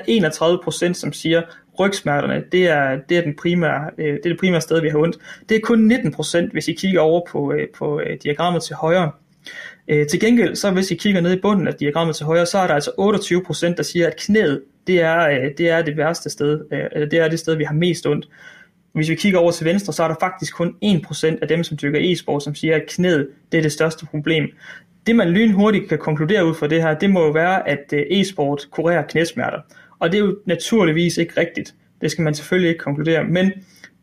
31%, 0.89 0.93
som 0.93 1.13
siger, 1.13 1.41
rygsmerterne, 1.79 2.43
det 2.51 2.67
er, 2.67 2.99
det 3.09 3.17
er, 3.17 3.21
den 3.21 3.35
primære, 3.35 3.89
øh, 3.97 4.13
det 4.13 4.25
er 4.25 4.29
det 4.29 4.39
primære 4.39 4.61
sted, 4.61 4.81
vi 4.81 4.89
har 4.89 4.97
ondt. 4.97 5.17
Det 5.49 5.57
er 5.57 5.61
kun 5.63 5.91
19%, 5.91 6.51
hvis 6.51 6.67
I 6.67 6.73
kigger 6.73 7.01
over 7.01 7.21
på, 7.31 7.53
øh, 7.53 7.67
på 7.77 7.99
øh, 7.99 8.17
diagrammet 8.23 8.63
til 8.63 8.75
højre. 8.75 9.11
Øh, 9.87 10.07
til 10.07 10.19
gengæld, 10.19 10.55
så 10.55 10.71
hvis 10.71 10.91
I 10.91 10.95
kigger 10.95 11.21
ned 11.21 11.33
i 11.33 11.41
bunden 11.41 11.67
af 11.67 11.73
diagrammet 11.73 12.15
til 12.15 12.25
højre, 12.25 12.45
så 12.45 12.57
er 12.57 12.67
der 12.67 12.73
altså 12.73 12.91
28%, 13.71 13.75
der 13.77 13.83
siger, 13.83 14.07
at 14.07 14.15
knæet, 14.19 14.61
det 14.87 15.01
er, 15.01 15.29
øh, 15.29 15.51
det 15.57 15.69
er 15.69 15.81
det 15.81 15.97
værste 15.97 16.29
sted, 16.29 16.61
øh, 16.71 16.79
eller 16.91 17.09
det 17.09 17.19
er 17.19 17.27
det 17.27 17.39
sted, 17.39 17.55
vi 17.55 17.63
har 17.63 17.73
mest 17.73 18.07
ondt. 18.07 18.27
Hvis 18.93 19.09
vi 19.09 19.15
kigger 19.15 19.39
over 19.39 19.51
til 19.51 19.65
venstre, 19.65 19.93
så 19.93 20.03
er 20.03 20.07
der 20.07 20.15
faktisk 20.19 20.55
kun 20.55 20.75
1% 20.85 21.37
af 21.41 21.47
dem, 21.47 21.63
som 21.63 21.77
dyrker 21.81 21.99
e-sport, 22.01 22.43
som 22.43 22.55
siger, 22.55 22.75
at 22.75 22.83
knæet 22.89 23.27
det 23.51 23.57
er 23.57 23.61
det 23.61 23.71
største 23.71 24.05
problem. 24.05 24.47
Det 25.07 25.15
man 25.15 25.29
lynhurtigt 25.29 25.89
kan 25.89 25.97
konkludere 25.97 26.45
ud 26.45 26.55
fra 26.55 26.67
det 26.67 26.81
her, 26.81 26.93
det 26.99 27.09
må 27.09 27.25
jo 27.25 27.31
være, 27.31 27.69
at 27.69 27.93
øh, 27.93 28.03
e-sport 28.09 28.67
kurerer 28.71 29.03
knæsmerter. 29.07 29.59
Og 29.99 30.11
det 30.11 30.17
er 30.17 30.21
jo 30.21 30.37
naturligvis 30.45 31.17
ikke 31.17 31.39
rigtigt. 31.39 31.75
Det 32.01 32.11
skal 32.11 32.23
man 32.23 32.35
selvfølgelig 32.35 32.69
ikke 32.69 32.83
konkludere. 32.83 33.23
Men 33.23 33.51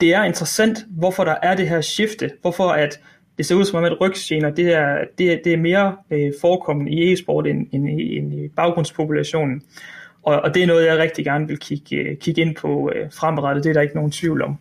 det 0.01 0.15
er 0.15 0.25
interessant, 0.25 0.79
hvorfor 0.89 1.25
der 1.25 1.35
er 1.43 1.57
det 1.57 1.69
her 1.69 1.81
skifte. 1.81 2.31
Hvorfor 2.41 2.69
at 2.69 3.01
det 3.39 3.47
ser 3.47 3.55
ud 3.55 3.65
som 3.65 3.79
om, 3.79 3.85
at 3.85 4.01
rygsgener 4.01 4.51
det 4.51 4.75
er, 4.75 4.99
det 5.19 5.33
er, 5.33 5.39
det 5.45 5.53
er 5.53 5.57
mere 5.57 5.97
øh, 6.11 6.33
forekommende 6.41 6.93
i 6.93 7.13
e-sport 7.13 7.47
end, 7.47 7.67
end, 7.73 7.89
end 7.89 8.35
i 8.35 8.49
baggrundspopulationen. 8.49 9.63
Og, 10.23 10.41
og 10.41 10.55
det 10.55 10.63
er 10.63 10.67
noget, 10.67 10.87
jeg 10.87 10.99
rigtig 10.99 11.25
gerne 11.25 11.49
vil 11.49 11.59
kigge, 11.59 11.97
øh, 11.97 12.17
kigge 12.17 12.41
ind 12.43 12.57
på 12.57 12.93
øh, 12.95 13.13
fremadrettet. 13.13 13.65
Det 13.65 13.71
er 13.71 13.75
der 13.75 13.81
ikke 13.81 13.95
nogen 13.95 14.11
tvivl 14.11 14.43
om. 14.43 14.57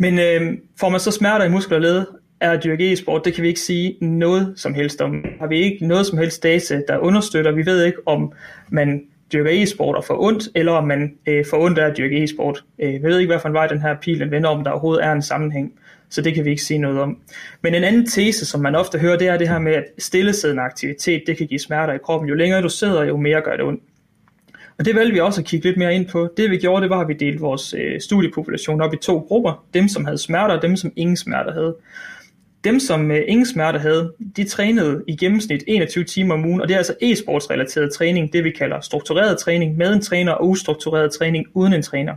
Men 0.00 0.18
øh, 0.18 0.58
får 0.80 0.88
man 0.88 1.00
så 1.00 1.10
smerter 1.10 1.44
i 1.44 1.48
muskler 1.48 1.76
og 1.76 1.82
led 1.82 2.04
af 2.40 2.52
at 2.52 2.64
dyrke 2.64 2.92
e-sport, 2.92 3.24
det 3.24 3.34
kan 3.34 3.42
vi 3.42 3.48
ikke 3.48 3.60
sige 3.60 3.96
noget 4.00 4.52
som 4.56 4.74
helst 4.74 5.00
om. 5.00 5.24
Har 5.40 5.46
vi 5.46 5.58
ikke 5.58 5.86
noget 5.86 6.06
som 6.06 6.18
helst 6.18 6.42
data, 6.42 6.82
der 6.88 6.98
understøtter. 6.98 7.52
Vi 7.52 7.66
ved 7.66 7.84
ikke, 7.84 7.98
om 8.06 8.32
man 8.70 9.02
dyrker 9.32 9.50
e-sport 9.50 9.96
og 9.96 10.04
får 10.04 10.22
ondt, 10.22 10.48
eller 10.54 10.72
om 10.72 10.86
man 10.86 11.14
øh, 11.26 11.44
får 11.50 11.64
ondt 11.64 11.78
af 11.78 11.86
at 11.86 11.96
dyrke 11.96 12.24
e-sport. 12.24 12.64
Øh, 12.78 12.92
vi 12.92 13.02
ved 13.02 13.18
ikke, 13.18 13.32
hvilken 13.32 13.50
en 13.50 13.54
vej 13.54 13.66
den 13.66 13.80
her 13.80 13.96
pil 14.02 14.20
den 14.20 14.30
vender 14.30 14.48
om, 14.48 14.64
der 14.64 14.70
overhovedet 14.70 15.04
er 15.04 15.12
en 15.12 15.22
sammenhæng. 15.22 15.72
Så 16.10 16.22
det 16.22 16.34
kan 16.34 16.44
vi 16.44 16.50
ikke 16.50 16.62
sige 16.62 16.78
noget 16.78 17.00
om. 17.00 17.18
Men 17.62 17.74
en 17.74 17.84
anden 17.84 18.06
tese, 18.06 18.46
som 18.46 18.60
man 18.60 18.74
ofte 18.74 18.98
hører, 18.98 19.18
det 19.18 19.28
er 19.28 19.36
det 19.36 19.48
her 19.48 19.58
med, 19.58 19.72
at 19.72 19.84
stillesiddende 19.98 20.62
aktivitet, 20.62 21.22
det 21.26 21.36
kan 21.36 21.46
give 21.46 21.60
smerter 21.60 21.92
i 21.94 21.98
kroppen. 22.04 22.28
Jo 22.28 22.34
længere 22.34 22.62
du 22.62 22.68
sidder, 22.68 23.04
jo 23.04 23.16
mere 23.16 23.40
gør 23.40 23.56
det 23.56 23.64
ondt. 23.64 23.82
Og 24.80 24.86
det 24.86 24.94
valgte 24.94 25.12
vi 25.12 25.20
også 25.20 25.40
at 25.40 25.46
kigge 25.46 25.66
lidt 25.66 25.78
mere 25.78 25.94
ind 25.94 26.06
på. 26.08 26.28
Det 26.36 26.50
vi 26.50 26.56
gjorde, 26.56 26.82
det 26.82 26.90
var, 26.90 27.00
at 27.00 27.08
vi 27.08 27.12
delte 27.12 27.40
vores 27.40 27.74
øh, 27.78 28.00
studiepopulation 28.00 28.80
op 28.80 28.94
i 28.94 28.96
to 28.96 29.18
grupper. 29.18 29.64
Dem, 29.74 29.88
som 29.88 30.04
havde 30.04 30.18
smerter, 30.18 30.56
og 30.56 30.62
dem, 30.62 30.76
som 30.76 30.92
ingen 30.96 31.16
smerter 31.16 31.52
havde. 31.52 31.76
Dem, 32.64 32.80
som 32.80 33.10
øh, 33.10 33.22
ingen 33.28 33.46
smerter 33.46 33.78
havde, 33.78 34.12
de 34.36 34.44
trænede 34.44 35.02
i 35.06 35.16
gennemsnit 35.16 35.64
21 35.66 36.04
timer 36.04 36.34
om 36.34 36.44
ugen, 36.44 36.60
og 36.60 36.68
det 36.68 36.74
er 36.74 36.78
altså 36.78 36.94
e-sportsrelateret 37.02 37.90
træning, 37.92 38.32
det 38.32 38.44
vi 38.44 38.50
kalder 38.50 38.80
struktureret 38.80 39.38
træning 39.38 39.76
med 39.76 39.92
en 39.92 40.00
træner 40.00 40.32
og 40.32 40.48
ustruktureret 40.48 41.12
træning 41.12 41.46
uden 41.54 41.72
en 41.72 41.82
træner. 41.82 42.14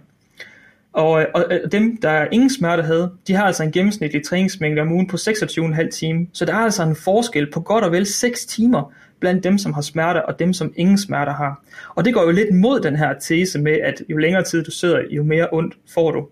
Og, 0.94 1.22
øh, 1.22 1.28
og, 1.34 1.46
og 1.66 1.72
dem, 1.72 1.98
der 1.98 2.28
ingen 2.32 2.50
smerte 2.50 2.84
havde, 2.84 3.12
de 3.28 3.34
har 3.34 3.46
altså 3.46 3.64
en 3.64 3.72
gennemsnitlig 3.72 4.26
træningsmængde 4.26 4.82
om 4.82 4.92
ugen 4.92 5.08
på 5.08 5.18
26,5 5.18 5.90
timer. 5.90 6.26
Så 6.34 6.46
der 6.46 6.54
er 6.54 6.58
altså 6.58 6.84
en 6.84 6.96
forskel 6.96 7.52
på 7.52 7.60
godt 7.60 7.84
og 7.84 7.92
vel 7.92 8.06
6 8.06 8.46
timer 8.46 8.94
blandt 9.24 9.44
dem, 9.44 9.58
som 9.58 9.74
har 9.74 9.82
smerter, 9.82 10.22
og 10.22 10.40
dem, 10.40 10.54
som 10.54 10.74
ingen 10.76 10.98
smerter 10.98 11.34
har. 11.34 11.64
Og 11.96 12.06
det 12.06 12.14
går 12.14 12.24
jo 12.24 12.32
lidt 12.32 12.56
mod 12.56 12.80
den 12.80 12.96
her 12.96 13.14
tese 13.20 13.60
med, 13.60 13.72
at 13.72 14.02
jo 14.10 14.18
længere 14.18 14.44
tid 14.44 14.64
du 14.64 14.72
sidder, 14.72 15.02
jo 15.12 15.24
mere 15.24 15.48
ondt 15.52 15.76
får 15.94 16.12
du. 16.12 16.28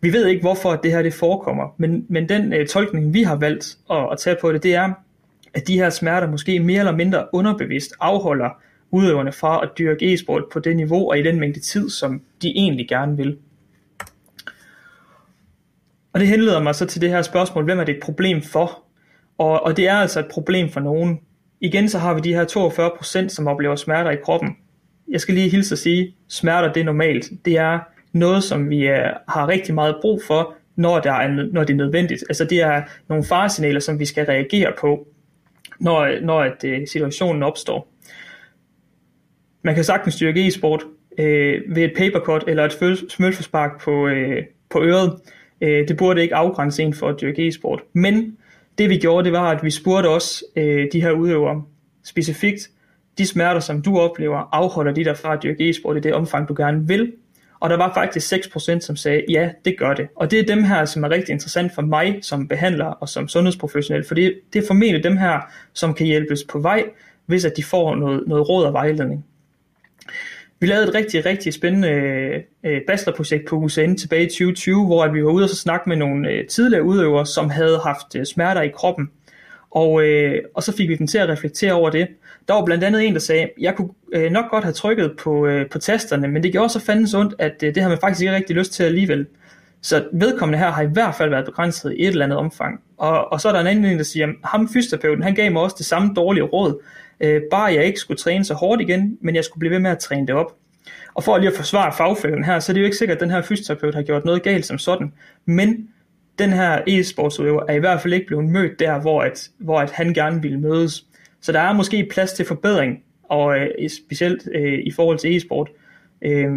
Vi 0.00 0.12
ved 0.12 0.26
ikke, 0.26 0.40
hvorfor 0.40 0.76
det 0.76 0.90
her 0.92 1.02
det 1.02 1.14
forekommer, 1.14 1.74
men, 1.76 2.06
men 2.08 2.28
den 2.28 2.52
øh, 2.52 2.66
tolkning, 2.66 3.14
vi 3.14 3.22
har 3.22 3.36
valgt 3.36 3.78
at, 3.90 4.08
at 4.12 4.18
tage 4.18 4.36
på 4.40 4.52
det, 4.52 4.62
det 4.62 4.74
er, 4.74 4.92
at 5.54 5.68
de 5.68 5.78
her 5.78 5.90
smerter 5.90 6.30
måske 6.30 6.60
mere 6.60 6.78
eller 6.78 6.96
mindre 6.96 7.26
underbevidst 7.32 7.92
afholder 8.00 8.50
udøverne 8.90 9.32
fra 9.32 9.60
at 9.62 9.70
dyrke 9.78 10.12
e-sport 10.14 10.44
på 10.52 10.58
det 10.60 10.76
niveau 10.76 11.10
og 11.10 11.18
i 11.18 11.22
den 11.22 11.40
mængde 11.40 11.60
tid, 11.60 11.90
som 11.90 12.22
de 12.42 12.48
egentlig 12.48 12.88
gerne 12.88 13.16
vil. 13.16 13.36
Og 16.12 16.20
det 16.20 16.28
henleder 16.28 16.62
mig 16.62 16.74
så 16.74 16.86
til 16.86 17.00
det 17.00 17.10
her 17.10 17.22
spørgsmål, 17.22 17.64
hvem 17.64 17.78
er 17.78 17.84
det 17.84 17.96
et 17.96 18.02
problem 18.02 18.42
for? 18.42 18.82
Og, 19.38 19.62
og 19.62 19.76
det 19.76 19.88
er 19.88 19.94
altså 19.94 20.20
et 20.20 20.28
problem 20.30 20.70
for 20.70 20.80
nogen. 20.80 21.20
Igen 21.60 21.88
så 21.88 21.98
har 21.98 22.14
vi 22.14 22.20
de 22.20 22.34
her 22.34 22.44
42%, 23.24 23.28
som 23.28 23.46
oplever 23.46 23.76
smerter 23.76 24.10
i 24.10 24.16
kroppen. 24.24 24.56
Jeg 25.08 25.20
skal 25.20 25.34
lige 25.34 25.48
hilse 25.48 25.74
at 25.74 25.78
sige, 25.78 26.14
smerter 26.28 26.72
det 26.72 26.80
er 26.80 26.84
normalt. 26.84 27.30
Det 27.44 27.58
er 27.58 27.78
noget, 28.12 28.44
som 28.44 28.70
vi 28.70 28.88
øh, 28.88 29.06
har 29.28 29.48
rigtig 29.48 29.74
meget 29.74 29.96
brug 30.00 30.22
for, 30.26 30.54
når, 30.76 31.00
der 31.00 31.12
er, 31.12 31.28
når 31.52 31.64
det 31.64 31.72
er 31.72 31.76
nødvendigt. 31.76 32.24
Altså 32.28 32.44
det 32.44 32.60
er 32.60 32.82
nogle 33.08 33.24
faresignaler, 33.24 33.80
som 33.80 33.98
vi 33.98 34.04
skal 34.04 34.26
reagere 34.26 34.72
på, 34.80 35.08
når, 35.80 36.20
når 36.22 36.40
at, 36.40 36.64
øh, 36.64 36.86
situationen 36.86 37.42
opstår. 37.42 37.88
Man 39.62 39.74
kan 39.74 39.84
sagtens 39.84 40.14
styrke 40.14 40.46
e-sport 40.46 40.84
øh, 41.18 41.62
ved 41.76 41.82
et 41.84 41.92
papercut 41.96 42.44
eller 42.46 42.64
et 42.64 42.98
smølforspark 43.08 43.80
på, 43.80 44.08
øh, 44.08 44.44
på 44.70 44.82
øret. 44.82 45.20
Øh, 45.60 45.88
det 45.88 45.96
burde 45.96 46.22
ikke 46.22 46.34
afgrænse 46.34 46.82
en 46.82 46.94
for 46.94 47.08
at 47.08 47.20
dyrke 47.20 47.48
e-sport. 47.48 47.82
Men 47.92 48.36
det 48.78 48.90
vi 48.90 48.96
gjorde, 48.96 49.24
det 49.24 49.32
var, 49.32 49.50
at 49.50 49.64
vi 49.64 49.70
spurgte 49.70 50.08
også 50.08 50.44
øh, 50.56 50.86
de 50.92 51.00
her 51.00 51.10
udøvere 51.10 51.62
specifikt, 52.04 52.70
de 53.18 53.26
smerter, 53.26 53.60
som 53.60 53.82
du 53.82 53.98
oplever, 53.98 54.48
afholder 54.52 54.92
de 54.92 55.04
der 55.04 55.14
fra 55.14 55.32
at 55.32 55.42
dyrke 55.42 55.70
e-sport 55.70 55.96
i 55.96 56.00
det 56.00 56.14
omfang, 56.14 56.48
du 56.48 56.54
gerne 56.56 56.88
vil. 56.88 57.12
Og 57.60 57.70
der 57.70 57.76
var 57.76 57.94
faktisk 57.94 58.32
6%, 58.32 58.80
som 58.80 58.96
sagde, 58.96 59.24
ja, 59.28 59.50
det 59.64 59.78
gør 59.78 59.94
det. 59.94 60.08
Og 60.16 60.30
det 60.30 60.38
er 60.38 60.44
dem 60.44 60.64
her, 60.64 60.84
som 60.84 61.04
er 61.04 61.10
rigtig 61.10 61.32
interessant 61.32 61.74
for 61.74 61.82
mig 61.82 62.18
som 62.22 62.48
behandler 62.48 62.86
og 62.86 63.08
som 63.08 63.28
sundhedsprofessionel, 63.28 64.04
for 64.04 64.14
det, 64.14 64.40
det 64.52 64.62
er 64.62 64.66
formentlig 64.66 65.04
dem 65.04 65.16
her, 65.16 65.40
som 65.72 65.94
kan 65.94 66.06
hjælpes 66.06 66.44
på 66.44 66.58
vej, 66.58 66.84
hvis 67.26 67.44
at 67.44 67.52
de 67.56 67.62
får 67.62 67.94
noget, 67.94 68.24
noget 68.26 68.48
råd 68.48 68.64
og 68.64 68.72
vejledning. 68.72 69.24
Vi 70.60 70.66
lavede 70.66 70.88
et 70.88 70.94
rigtig, 70.94 71.26
rigtig 71.26 71.54
spændende 71.54 71.88
øh, 71.88 72.40
øh 72.64 72.80
bachelorprojekt 72.86 73.48
på 73.48 73.56
UCN 73.56 73.94
tilbage 73.94 74.22
i 74.22 74.28
2020, 74.28 74.86
hvor 74.86 75.04
at 75.04 75.14
vi 75.14 75.24
var 75.24 75.30
ude 75.30 75.44
og 75.44 75.48
så 75.48 75.56
snakke 75.56 75.88
med 75.88 75.96
nogle 75.96 76.30
øh, 76.30 76.46
tidligere 76.46 76.82
udøvere, 76.82 77.26
som 77.26 77.50
havde 77.50 77.80
haft 77.84 78.16
øh, 78.16 78.26
smerter 78.26 78.62
i 78.62 78.68
kroppen. 78.68 79.10
Og, 79.70 80.02
øh, 80.02 80.42
og 80.54 80.62
så 80.62 80.76
fik 80.76 80.88
vi 80.88 80.96
dem 80.96 81.06
til 81.06 81.18
at 81.18 81.28
reflektere 81.28 81.72
over 81.72 81.90
det. 81.90 82.08
Der 82.48 82.54
var 82.54 82.64
blandt 82.64 82.84
andet 82.84 83.06
en, 83.06 83.14
der 83.14 83.20
sagde, 83.20 83.50
jeg 83.60 83.74
kunne 83.74 83.90
øh, 84.12 84.32
nok 84.32 84.50
godt 84.50 84.64
have 84.64 84.72
trykket 84.72 85.12
på, 85.18 85.46
øh, 85.46 85.70
på 85.70 85.78
tasterne, 85.78 86.28
men 86.28 86.42
det 86.42 86.52
gjorde 86.52 86.68
så 86.68 86.80
fandens 86.80 87.14
ondt, 87.14 87.34
at 87.38 87.62
øh, 87.62 87.74
det 87.74 87.82
har 87.82 87.88
man 87.88 87.98
faktisk 88.00 88.20
ikke 88.20 88.34
rigtig 88.34 88.56
lyst 88.56 88.72
til 88.72 88.84
alligevel. 88.84 89.26
Så 89.82 90.04
vedkommende 90.12 90.58
her 90.58 90.70
har 90.70 90.82
i 90.82 90.86
hvert 90.86 91.14
fald 91.14 91.30
været 91.30 91.44
begrænset 91.44 91.92
i 91.92 92.02
et 92.02 92.08
eller 92.08 92.24
andet 92.24 92.38
omfang. 92.38 92.80
Og, 92.96 93.32
og 93.32 93.40
så 93.40 93.48
er 93.48 93.52
der 93.52 93.60
en 93.60 93.66
anden 93.66 93.84
en, 93.84 93.98
der 93.98 94.04
siger, 94.04 94.28
ham 94.44 94.68
fysioterapeuten, 94.68 95.22
han 95.22 95.34
gav 95.34 95.52
mig 95.52 95.62
også 95.62 95.76
det 95.78 95.86
samme 95.86 96.14
dårlige 96.14 96.44
råd, 96.44 96.82
øh, 97.20 97.42
bare 97.50 97.72
jeg 97.74 97.84
ikke 97.84 98.00
skulle 98.00 98.18
træne 98.18 98.44
så 98.44 98.54
hårdt 98.54 98.80
igen, 98.80 99.18
men 99.20 99.34
jeg 99.34 99.44
skulle 99.44 99.58
blive 99.58 99.72
ved 99.72 99.78
med 99.78 99.90
at 99.90 99.98
træne 99.98 100.26
det 100.26 100.34
op. 100.34 100.56
Og 101.14 101.24
for 101.24 101.38
lige 101.38 101.50
at 101.50 101.56
forsvare 101.56 101.92
fagfælden 101.96 102.44
her, 102.44 102.58
så 102.58 102.72
er 102.72 102.74
det 102.74 102.80
jo 102.80 102.84
ikke 102.84 102.96
sikkert, 102.96 103.16
at 103.16 103.20
den 103.20 103.30
her 103.30 103.42
fysioterapeut 103.42 103.94
har 103.94 104.02
gjort 104.02 104.24
noget 104.24 104.42
galt 104.42 104.66
som 104.66 104.78
sådan, 104.78 105.12
men 105.44 105.88
den 106.38 106.50
her 106.50 106.82
e-sportsudøver 106.86 107.62
er 107.68 107.74
i 107.74 107.78
hvert 107.78 108.00
fald 108.00 108.14
ikke 108.14 108.26
blevet 108.26 108.44
mødt 108.44 108.78
der, 108.78 109.00
hvor, 109.00 109.22
at, 109.22 109.50
hvor 109.58 109.80
at 109.80 109.90
han 109.90 110.14
gerne 110.14 110.42
ville 110.42 110.60
mødes. 110.60 111.06
Så 111.40 111.52
der 111.52 111.60
er 111.60 111.72
måske 111.72 112.08
plads 112.10 112.32
til 112.32 112.46
forbedring, 112.46 113.02
og 113.22 113.58
øh, 113.58 113.90
specielt 113.90 114.48
øh, 114.54 114.78
i 114.84 114.90
forhold 114.90 115.18
til 115.18 115.36
e-sport. 115.36 115.70
Øh, 116.22 116.50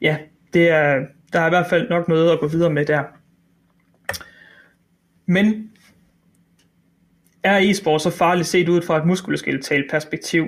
ja, 0.00 0.16
det 0.54 0.70
er, 0.70 1.00
der 1.32 1.40
er 1.40 1.46
i 1.46 1.50
hvert 1.50 1.66
fald 1.66 1.88
nok 1.88 2.08
noget 2.08 2.32
at 2.32 2.40
gå 2.40 2.46
videre 2.46 2.70
med 2.70 2.86
der. 2.86 3.02
Men 5.26 5.70
er 7.46 7.58
e-sport 7.58 8.02
så 8.02 8.10
farligt 8.10 8.48
set 8.48 8.68
ud 8.68 8.82
fra 8.82 8.98
et 8.98 9.06
muskuloskelettalt 9.06 9.90
perspektiv? 9.90 10.46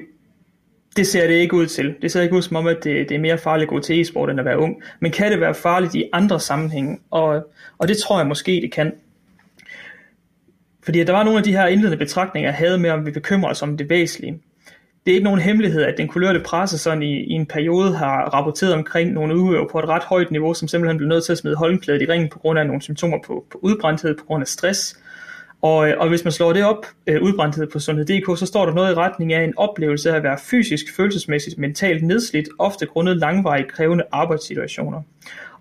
Det 0.97 1.07
ser 1.07 1.26
det 1.26 1.35
ikke 1.35 1.57
ud 1.57 1.67
til. 1.67 1.95
Det 2.02 2.12
ser 2.12 2.23
ikke 2.23 2.37
ud 2.37 2.43
som 2.43 2.57
om, 2.57 2.67
at 2.67 2.76
det, 2.85 3.09
det 3.09 3.14
er 3.14 3.19
mere 3.19 3.38
farligt 3.38 3.69
at 3.69 3.69
gå 3.69 3.81
til 3.81 4.00
e-sport, 4.00 4.31
end 4.31 4.40
at 4.40 4.47
være 4.47 4.59
ung. 4.59 4.83
Men 5.00 5.12
kan 5.12 5.33
det 5.33 5.40
være 5.40 5.55
farligt 5.55 5.95
i 5.95 6.05
andre 6.12 6.40
sammenhænge? 6.40 6.99
Og, 7.11 7.52
og 7.78 7.88
det 7.88 7.99
tror 7.99 8.19
jeg 8.19 8.26
måske, 8.26 8.52
det 8.52 8.73
kan. 8.73 8.93
Fordi 10.83 11.05
der 11.05 11.12
var 11.12 11.25
nogle 11.25 11.38
af 11.38 11.45
de 11.45 11.52
her 11.52 11.67
indledende 11.67 11.97
betragtninger, 11.97 12.50
jeg 12.50 12.57
havde 12.57 12.78
med, 12.78 12.90
om 12.90 13.07
vi 13.07 13.11
bekymrer 13.11 13.50
os 13.50 13.62
om 13.62 13.76
det 13.76 13.90
væsentlige. 13.90 14.40
Det 15.07 15.12
er 15.12 15.14
ikke 15.14 15.25
nogen 15.25 15.40
hemmelighed, 15.40 15.83
at 15.83 15.95
den 15.99 16.09
kulørte 16.09 16.40
presse 16.40 16.78
sådan 16.78 17.02
i, 17.02 17.25
i 17.25 17.33
en 17.33 17.47
periode 17.47 17.97
har 17.97 18.25
rapporteret 18.25 18.75
omkring 18.75 19.12
nogle 19.12 19.37
udøvere 19.37 19.69
på 19.73 19.78
et 19.78 19.85
ret 19.85 20.02
højt 20.02 20.31
niveau, 20.31 20.55
som 20.55 20.69
simpelthen 20.69 20.97
blev 20.97 21.09
nødt 21.09 21.25
til 21.25 21.33
at 21.33 21.38
smide 21.38 21.57
håndklædet 21.57 22.02
i 22.02 22.07
ringen 22.07 22.28
på 22.28 22.38
grund 22.38 22.59
af 22.59 22.67
nogle 22.67 22.83
symptomer 22.83 23.19
på, 23.26 23.47
på 23.52 23.59
udbrændthed, 23.62 24.17
på 24.17 24.25
grund 24.25 24.43
af 24.43 24.49
stress. 24.49 24.99
Og, 25.62 25.88
øh, 25.88 25.95
og 25.99 26.09
hvis 26.09 26.25
man 26.25 26.33
slår 26.33 26.53
det 26.53 26.65
op, 26.65 26.87
øh, 27.07 27.23
udbrændthed 27.23 27.67
på 27.67 27.79
sundhed.dk, 27.79 28.38
så 28.38 28.47
står 28.47 28.67
der 28.67 28.75
noget 28.75 28.93
i 28.93 28.95
retning 28.95 29.33
af 29.33 29.45
en 29.45 29.53
oplevelse 29.57 30.11
af 30.11 30.17
at 30.17 30.23
være 30.23 30.38
fysisk, 30.38 30.97
følelsesmæssigt, 30.97 31.59
mentalt 31.59 32.03
nedslidt, 32.03 32.49
ofte 32.59 32.87
grundet 32.87 33.17
langvarige 33.17 33.69
krævende 33.69 34.05
arbejdssituationer. 34.12 35.03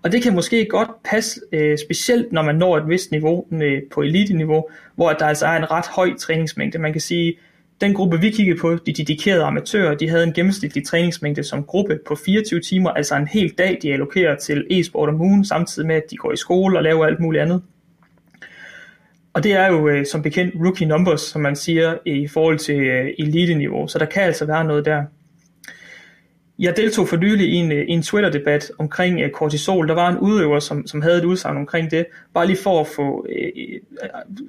Og 0.02 0.12
det 0.12 0.22
kan 0.22 0.34
måske 0.34 0.64
godt 0.64 0.88
passe, 1.04 1.40
øh, 1.52 1.78
specielt 1.78 2.32
når 2.32 2.42
man 2.42 2.54
når 2.54 2.76
et 2.76 2.88
vist 2.88 3.10
niveau 3.10 3.46
øh, 3.52 3.82
på 3.92 4.02
elite-niveau, 4.02 4.68
hvor 4.94 5.12
der 5.12 5.26
altså 5.26 5.46
er 5.46 5.56
en 5.56 5.70
ret 5.70 5.86
høj 5.86 6.16
træningsmængde. 6.18 6.78
Man 6.78 6.92
kan 6.92 7.00
sige, 7.00 7.38
den 7.80 7.94
gruppe 7.94 8.20
vi 8.20 8.30
kiggede 8.30 8.58
på, 8.58 8.74
de 8.86 8.92
dedikerede 8.92 9.42
amatører, 9.42 9.94
de 9.94 10.08
havde 10.08 10.24
en 10.24 10.32
gennemsnitlig 10.32 10.86
træningsmængde 10.86 11.44
som 11.44 11.64
gruppe 11.64 11.98
på 12.06 12.14
24 12.14 12.60
timer, 12.60 12.90
altså 12.90 13.16
en 13.16 13.28
hel 13.28 13.50
dag, 13.58 13.78
de 13.82 13.92
allokerer 13.92 14.36
til 14.36 14.66
e-sport 14.70 15.08
om 15.08 15.20
ugen, 15.20 15.44
samtidig 15.44 15.86
med, 15.86 15.96
at 15.96 16.04
de 16.10 16.16
går 16.16 16.32
i 16.32 16.36
skole 16.36 16.78
og 16.78 16.82
laver 16.82 17.06
alt 17.06 17.20
muligt 17.20 17.42
andet. 17.42 17.62
Og 19.32 19.42
det 19.44 19.52
er 19.52 19.66
jo 19.66 19.88
øh, 19.88 20.06
som 20.06 20.22
bekendt 20.22 20.54
rookie 20.64 20.86
numbers, 20.86 21.20
som 21.20 21.42
man 21.42 21.56
siger, 21.56 21.94
i 22.06 22.28
forhold 22.28 22.58
til 22.58 22.80
øh, 22.80 23.10
elite-niveau, 23.18 23.88
så 23.88 23.98
der 23.98 24.04
kan 24.04 24.22
altså 24.22 24.44
være 24.44 24.64
noget 24.64 24.84
der. 24.84 25.04
Jeg 26.58 26.76
deltog 26.76 27.08
for 27.08 27.16
nylig 27.16 27.48
i 27.48 27.54
en, 27.54 27.72
øh, 27.72 27.84
en 27.88 28.02
Twitter-debat 28.02 28.70
omkring 28.78 29.20
øh, 29.20 29.30
kortisol. 29.30 29.88
Der 29.88 29.94
var 29.94 30.08
en 30.08 30.18
udøver, 30.18 30.60
som, 30.60 30.86
som 30.86 31.02
havde 31.02 31.18
et 31.18 31.24
udsagn 31.24 31.56
omkring 31.56 31.90
det, 31.90 32.06
bare 32.34 32.46
lige 32.46 32.58
for 32.62 32.80
at 32.80 32.86
få 32.86 33.26
uh, 33.28 34.02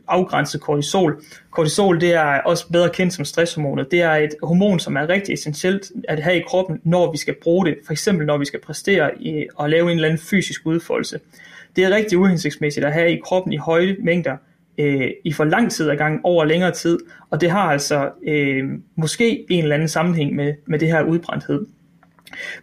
afgrænset 0.08 0.62
kortisol. 0.62 1.22
Kortisol 1.52 2.02
det 2.02 2.14
er 2.14 2.40
også 2.40 2.68
bedre 2.72 2.90
kendt 2.90 3.14
som 3.14 3.26
stresshormonet. 3.26 3.92
Det 3.92 4.02
er 4.02 4.12
et 4.12 4.36
hormon, 4.44 4.80
som 4.80 4.96
er 4.96 5.10
rigtig 5.10 5.34
essentielt 5.34 5.92
at 6.08 6.24
have 6.24 6.38
i 6.38 6.44
kroppen, 6.48 6.82
når 6.84 7.12
vi 7.12 7.18
skal 7.18 7.36
bruge 7.44 7.66
det. 7.66 7.78
For 7.86 7.92
eksempel 7.92 8.28
når 8.28 8.38
vi 8.38 8.46
skal 8.46 8.62
præstere 8.62 9.22
i, 9.22 9.46
og 9.56 9.70
lave 9.70 9.92
en 9.92 9.98
eller 9.98 10.08
anden 10.08 10.22
fysisk 10.30 10.62
udfoldelse. 10.66 11.20
Det 11.76 11.84
er 11.84 11.90
rigtig 11.90 12.18
uhensigtsmæssigt 12.18 12.86
at 12.86 12.94
have 12.94 13.12
i 13.12 13.20
kroppen 13.24 13.54
i 13.54 13.58
høje 13.58 13.96
mængder, 14.00 14.38
øh, 14.80 15.12
i 15.24 15.34
for 15.34 15.44
lang 15.44 15.72
tid 15.72 15.90
ad 15.90 15.98
gang 15.98 16.20
over 16.24 16.46
længere 16.46 16.72
tid, 16.72 17.00
og 17.30 17.42
det 17.42 17.52
har 17.52 17.72
altså 17.72 18.10
øh, 18.28 18.64
måske 18.96 19.46
en 19.50 19.64
eller 19.64 19.76
anden 19.76 19.88
sammenhæng 19.88 20.36
med, 20.36 20.54
med 20.66 20.80
det 20.80 20.88
her 20.88 21.04
udbrændthed. 21.04 21.66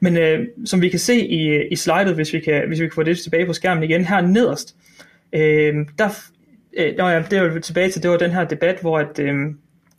Men 0.00 0.16
øh, 0.16 0.46
som 0.64 0.82
vi 0.82 0.88
kan 0.88 0.98
se 0.98 1.26
i, 1.26 1.68
i 1.68 1.76
slidet, 1.76 2.14
hvis 2.14 2.32
vi, 2.32 2.40
kan, 2.40 2.68
hvis 2.68 2.80
vi 2.80 2.86
kan 2.86 2.94
få 2.94 3.02
det 3.02 3.18
tilbage 3.18 3.46
på 3.46 3.52
skærmen 3.52 3.82
igen, 3.82 4.04
her 4.04 4.20
nederst, 4.20 4.76
øh, 5.32 5.74
der, 5.98 6.08
øh, 6.76 6.94
ja, 6.98 7.22
det 7.30 7.38
er 7.38 7.60
tilbage 7.60 7.90
til, 7.90 8.02
det 8.02 8.10
var 8.10 8.16
den 8.16 8.30
her 8.30 8.44
debat, 8.44 8.80
hvor 8.80 8.98
at, 8.98 9.18
øh, 9.18 9.34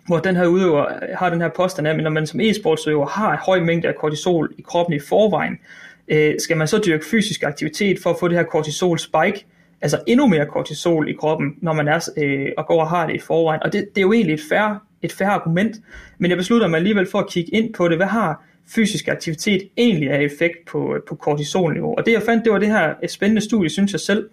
hvor 0.08 0.20
den 0.20 0.36
her 0.36 0.48
udøver 0.48 0.86
øh, 0.86 1.18
har 1.18 1.30
den 1.30 1.42
her 1.42 1.50
påstand 1.56 1.88
af, 1.88 1.94
at 1.94 2.04
når 2.04 2.10
man 2.10 2.28
som 2.28 2.40
e-sportsudøver 2.40 3.06
har 3.06 3.32
en 3.32 3.40
høj 3.46 3.60
mængde 3.60 3.88
af 3.88 3.96
kortisol 3.96 4.54
i 4.58 4.62
kroppen 4.62 4.96
i 4.96 5.00
forvejen, 5.00 5.60
øh, 6.08 6.34
skal 6.40 6.58
man 6.58 6.68
så 6.68 6.82
dyrke 6.86 7.06
fysisk 7.06 7.44
aktivitet 7.44 8.00
for 8.04 8.10
at 8.10 8.16
få 8.20 8.28
det 8.28 8.38
her 8.38 8.44
kortisol 8.44 9.00
spike, 9.00 9.46
altså 9.82 10.00
endnu 10.08 10.28
mere 10.28 10.46
kortisol 10.46 11.10
i 11.10 11.14
kroppen, 11.14 11.56
når 11.62 11.74
man 11.74 11.88
er 11.88 12.10
øh, 12.18 12.48
og 12.58 12.68
går 12.68 12.82
og 12.82 12.90
har 12.90 13.08
det 13.08 13.16
i 13.16 13.20
forvejen. 13.20 13.64
Og 13.64 13.74
det, 13.74 13.88
det 13.96 14.02
er 14.02 14.06
jo 14.06 14.14
egentlig 14.14 14.34
et 14.34 14.42
færre, 14.50 14.80
et 15.02 15.12
færre 15.12 15.32
argument, 15.32 15.76
men 16.18 16.30
jeg 16.30 16.38
beslutter 16.38 16.68
mig 16.68 16.78
alligevel 16.78 17.08
for 17.12 17.20
at 17.20 17.28
kigge 17.30 17.56
ind 17.56 17.74
på 17.74 17.88
det. 17.88 17.98
Hvad 17.98 18.08
har 18.08 18.44
fysisk 18.76 19.08
aktivitet 19.08 19.70
egentlig 19.78 20.10
af 20.12 20.22
effekt 20.22 20.58
på, 20.68 20.96
på 21.08 21.16
kortisolniveau? 21.16 21.96
Og 21.98 22.06
det 22.06 22.12
jeg 22.12 22.22
fandt, 22.22 22.44
det 22.44 22.54
var 22.54 22.60
det 22.60 22.68
her 22.68 22.94
et 23.04 23.12
spændende 23.12 23.42
studie, 23.42 23.70
synes 23.70 23.92
jeg 23.92 24.00
selv. 24.00 24.30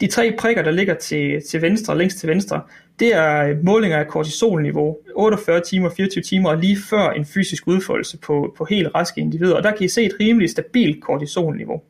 De 0.00 0.06
tre 0.06 0.32
prikker, 0.38 0.62
der 0.62 0.70
ligger 0.70 0.94
til, 0.94 1.42
til 1.50 1.62
venstre, 1.62 1.98
længst 1.98 2.18
til 2.18 2.28
venstre, 2.28 2.60
det 3.00 3.14
er 3.14 3.48
øh, 3.48 3.64
målinger 3.64 3.98
af 3.98 4.08
kortisolniveau, 4.08 4.96
48 5.14 5.60
timer, 5.60 5.90
24 5.90 6.22
timer, 6.22 6.50
og 6.50 6.58
lige 6.58 6.76
før 6.90 7.10
en 7.10 7.24
fysisk 7.24 7.66
udfoldelse 7.66 8.18
på, 8.18 8.54
på 8.58 8.64
helt 8.64 8.88
raske 8.94 9.20
individer. 9.20 9.56
Og 9.56 9.62
der 9.62 9.70
kan 9.70 9.84
I 9.84 9.88
se 9.88 10.04
et 10.04 10.12
rimeligt 10.20 10.50
stabilt 10.50 11.02
kortisolniveau. 11.02 11.82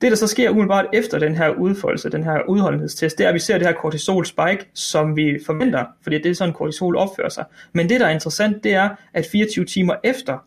Det, 0.00 0.10
der 0.10 0.16
så 0.16 0.26
sker 0.26 0.50
umiddelbart 0.50 0.86
efter 0.92 1.18
den 1.18 1.34
her 1.34 1.50
udfoldelse, 1.50 2.10
den 2.10 2.24
her 2.24 2.40
udholdenhedstest, 2.48 3.18
det 3.18 3.24
er, 3.24 3.28
at 3.28 3.34
vi 3.34 3.38
ser 3.38 3.58
det 3.58 3.66
her 3.66 3.74
kortisol 3.74 4.26
spike, 4.26 4.70
som 4.74 5.16
vi 5.16 5.38
forventer, 5.46 5.84
fordi 6.02 6.18
det 6.18 6.30
er 6.30 6.34
sådan, 6.34 6.54
kortisol 6.54 6.96
opfører 6.96 7.28
sig. 7.28 7.44
Men 7.72 7.88
det, 7.88 8.00
der 8.00 8.06
er 8.06 8.10
interessant, 8.10 8.64
det 8.64 8.74
er, 8.74 8.88
at 9.12 9.26
24 9.32 9.64
timer 9.64 9.94
efter, 10.04 10.38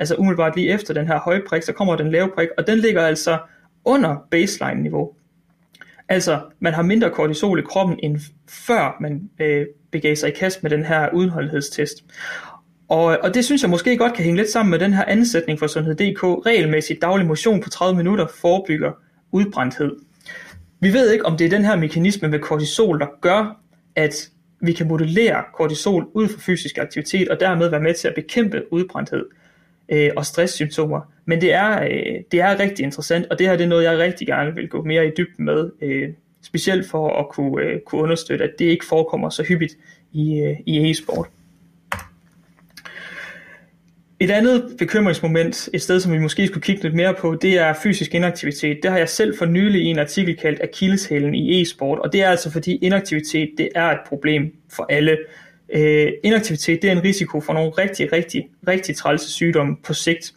altså 0.00 0.14
umiddelbart 0.14 0.56
lige 0.56 0.70
efter 0.70 0.94
den 0.94 1.06
her 1.06 1.20
høje 1.20 1.42
prik, 1.48 1.62
så 1.62 1.72
kommer 1.72 1.96
den 1.96 2.10
lave 2.10 2.28
prik, 2.34 2.48
og 2.58 2.66
den 2.66 2.78
ligger 2.78 3.02
altså 3.02 3.38
under 3.84 4.16
baseline-niveau. 4.30 5.12
Altså, 6.08 6.40
man 6.58 6.74
har 6.74 6.82
mindre 6.82 7.10
kortisol 7.10 7.58
i 7.58 7.62
kroppen, 7.62 7.98
end 8.02 8.20
før 8.48 8.96
man 9.00 9.30
øh, 9.40 9.66
begav 9.90 10.16
sig 10.16 10.28
i 10.28 10.32
kast 10.32 10.62
med 10.62 10.70
den 10.70 10.84
her 10.84 11.08
udholdenhedstest. 11.12 12.04
Og, 12.90 13.18
og 13.22 13.34
det 13.34 13.44
synes 13.44 13.62
jeg 13.62 13.70
måske 13.70 13.96
godt 13.96 14.14
kan 14.14 14.24
hænge 14.24 14.36
lidt 14.36 14.50
sammen 14.50 14.70
med 14.70 14.78
den 14.78 14.92
her 14.92 15.04
ansætning 15.04 15.58
for 15.58 15.66
Sundhed.dk. 15.66 16.22
Regelmæssigt 16.22 17.02
daglig 17.02 17.26
motion 17.26 17.60
på 17.60 17.70
30 17.70 17.96
minutter 17.96 18.26
forebygger 18.26 18.92
udbrændthed. 19.32 19.96
Vi 20.80 20.92
ved 20.92 21.10
ikke, 21.10 21.26
om 21.26 21.36
det 21.36 21.44
er 21.44 21.50
den 21.50 21.64
her 21.64 21.76
mekanisme 21.76 22.28
med 22.28 22.38
kortisol, 22.38 23.00
der 23.00 23.06
gør, 23.20 23.60
at 23.96 24.30
vi 24.60 24.72
kan 24.72 24.88
modellere 24.88 25.44
kortisol 25.54 26.06
ud 26.14 26.28
fra 26.28 26.40
fysisk 26.40 26.78
aktivitet, 26.78 27.28
og 27.28 27.40
dermed 27.40 27.68
være 27.68 27.80
med 27.80 27.94
til 27.94 28.08
at 28.08 28.14
bekæmpe 28.14 28.72
udbrændthed 28.72 29.26
øh, 29.88 30.10
og 30.16 30.26
stresssymptomer. 30.26 31.00
Men 31.24 31.40
det 31.40 31.52
er, 31.52 31.82
øh, 31.82 32.22
det 32.32 32.40
er 32.40 32.58
rigtig 32.58 32.82
interessant, 32.82 33.26
og 33.30 33.38
det 33.38 33.46
her 33.46 33.56
det 33.56 33.64
er 33.64 33.68
noget, 33.68 33.84
jeg 33.84 33.98
rigtig 33.98 34.26
gerne 34.26 34.54
vil 34.54 34.68
gå 34.68 34.82
mere 34.82 35.06
i 35.06 35.10
dybden 35.16 35.44
med, 35.44 35.70
øh, 35.82 36.08
specielt 36.42 36.90
for 36.90 37.20
at 37.20 37.28
kunne, 37.28 37.64
øh, 37.64 37.80
kunne 37.86 38.02
understøtte, 38.02 38.44
at 38.44 38.52
det 38.58 38.64
ikke 38.64 38.86
forekommer 38.86 39.30
så 39.30 39.42
hyppigt 39.42 39.76
i, 40.12 40.40
øh, 40.40 40.56
i 40.66 40.90
e-sport. 40.90 41.28
Et 44.22 44.30
andet 44.30 44.74
bekymringsmoment, 44.78 45.68
et 45.74 45.82
sted 45.82 46.00
som 46.00 46.12
vi 46.12 46.18
måske 46.18 46.46
skulle 46.46 46.62
kigge 46.62 46.82
lidt 46.82 46.94
mere 46.94 47.14
på, 47.14 47.34
det 47.34 47.58
er 47.58 47.74
fysisk 47.82 48.14
inaktivitet. 48.14 48.78
Det 48.82 48.90
har 48.90 48.98
jeg 48.98 49.08
selv 49.08 49.38
for 49.38 49.46
nylig 49.46 49.82
i 49.82 49.84
en 49.84 49.98
artikel 49.98 50.36
kaldt 50.36 50.60
Achilleshælen 50.62 51.34
i 51.34 51.62
e-sport, 51.62 51.98
og 51.98 52.12
det 52.12 52.22
er 52.22 52.28
altså 52.28 52.50
fordi 52.50 52.76
inaktivitet 52.76 53.50
det 53.58 53.68
er 53.74 53.84
et 53.86 53.98
problem 54.06 54.52
for 54.72 54.86
alle. 54.88 55.18
Øh, 55.74 56.12
inaktivitet 56.24 56.82
det 56.82 56.88
er 56.88 56.92
en 56.92 57.04
risiko 57.04 57.40
for 57.40 57.52
nogle 57.52 57.70
rigtig, 57.70 58.12
rigtig, 58.12 58.48
rigtig 58.68 58.96
trælse 58.96 59.30
sygdomme 59.30 59.76
på 59.84 59.94
sigt. 59.94 60.32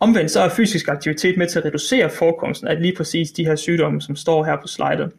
Omvendt 0.00 0.30
så 0.30 0.40
er 0.40 0.48
fysisk 0.48 0.88
aktivitet 0.88 1.38
med 1.38 1.46
til 1.46 1.58
at 1.58 1.64
reducere 1.64 2.10
forekomsten 2.10 2.68
af 2.68 2.82
lige 2.82 2.94
præcis 2.96 3.30
de 3.30 3.44
her 3.44 3.56
sygdomme, 3.56 4.00
som 4.00 4.16
står 4.16 4.44
her 4.44 4.56
på 4.56 4.68
slidet. 4.68 5.12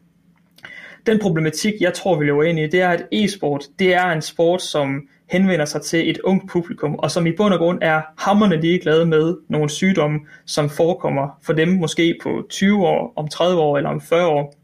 Den 1.09 1.19
problematik, 1.19 1.73
jeg 1.79 1.93
tror, 1.93 2.19
vi 2.19 2.25
løber 2.25 2.43
ind 2.43 2.59
i, 2.59 2.67
det 2.67 2.81
er, 2.81 2.89
at 2.89 3.05
e-sport, 3.11 3.65
det 3.79 3.93
er 3.93 4.05
en 4.05 4.21
sport, 4.21 4.61
som 4.61 5.07
henvender 5.29 5.65
sig 5.65 5.81
til 5.81 6.09
et 6.09 6.19
ungt 6.19 6.49
publikum, 6.49 6.95
og 6.95 7.11
som 7.11 7.27
i 7.27 7.31
bund 7.31 7.53
og 7.53 7.59
grund 7.59 7.79
er 7.81 8.01
hammerne 8.17 8.61
ligeglade 8.61 9.05
med 9.05 9.37
nogle 9.47 9.69
sygdomme, 9.69 10.19
som 10.45 10.69
forekommer 10.69 11.39
for 11.41 11.53
dem 11.53 11.67
måske 11.67 12.15
på 12.23 12.45
20 12.49 12.87
år, 12.87 13.13
om 13.15 13.27
30 13.27 13.61
år 13.61 13.77
eller 13.77 13.89
om 13.89 14.01
40 14.01 14.27
år. 14.27 14.55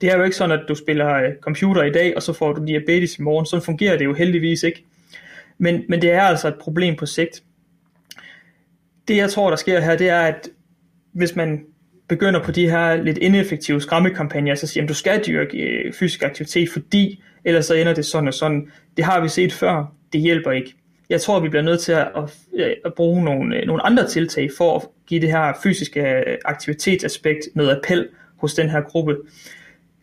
Det 0.00 0.10
er 0.10 0.16
jo 0.16 0.24
ikke 0.24 0.36
sådan, 0.36 0.58
at 0.58 0.64
du 0.68 0.74
spiller 0.74 1.14
øh, 1.14 1.30
computer 1.40 1.82
i 1.82 1.92
dag, 1.92 2.16
og 2.16 2.22
så 2.22 2.32
får 2.32 2.52
du 2.52 2.64
diabetes 2.64 3.18
i 3.18 3.22
morgen. 3.22 3.46
Sådan 3.46 3.64
fungerer 3.64 3.98
det 3.98 4.04
jo 4.04 4.14
heldigvis 4.14 4.62
ikke. 4.62 4.84
Men, 5.58 5.82
men 5.88 6.02
det 6.02 6.10
er 6.10 6.22
altså 6.22 6.48
et 6.48 6.58
problem 6.60 6.96
på 6.96 7.06
sigt. 7.06 7.42
Det 9.08 9.16
jeg 9.16 9.30
tror, 9.30 9.50
der 9.50 9.56
sker 9.56 9.80
her, 9.80 9.96
det 9.96 10.08
er, 10.08 10.20
at 10.20 10.48
hvis 11.12 11.36
man 11.36 11.64
begynder 12.08 12.42
på 12.42 12.52
de 12.52 12.70
her 12.70 13.02
lidt 13.02 13.18
ineffektive 13.18 13.80
skræmmekampagner, 13.80 14.54
så 14.54 14.66
siger, 14.66 14.82
at 14.82 14.88
du 14.88 14.94
skal 14.94 15.24
dyrke 15.26 15.58
øh, 15.58 15.92
fysisk 15.92 16.22
aktivitet, 16.22 16.68
fordi 16.70 17.22
ellers 17.44 17.66
så 17.66 17.74
ender 17.74 17.94
det 17.94 18.06
sådan 18.06 18.28
og 18.28 18.34
sådan. 18.34 18.70
Det 18.96 19.04
har 19.04 19.20
vi 19.20 19.28
set 19.28 19.52
før, 19.52 19.92
det 20.12 20.20
hjælper 20.20 20.50
ikke. 20.50 20.74
Jeg 21.10 21.20
tror, 21.20 21.40
vi 21.40 21.48
bliver 21.48 21.62
nødt 21.62 21.80
til 21.80 21.92
at, 21.92 22.08
at, 22.16 22.74
at 22.84 22.94
bruge 22.94 23.24
nogle, 23.24 23.56
øh, 23.56 23.66
nogle 23.66 23.86
andre 23.86 24.06
tiltag 24.08 24.50
for 24.58 24.76
at 24.76 24.82
give 25.06 25.20
det 25.20 25.30
her 25.30 25.52
fysiske 25.62 26.00
øh, 26.00 26.38
aktivitetsaspekt 26.44 27.48
noget 27.54 27.70
appel 27.76 28.08
hos 28.36 28.54
den 28.54 28.70
her 28.70 28.80
gruppe. 28.80 29.16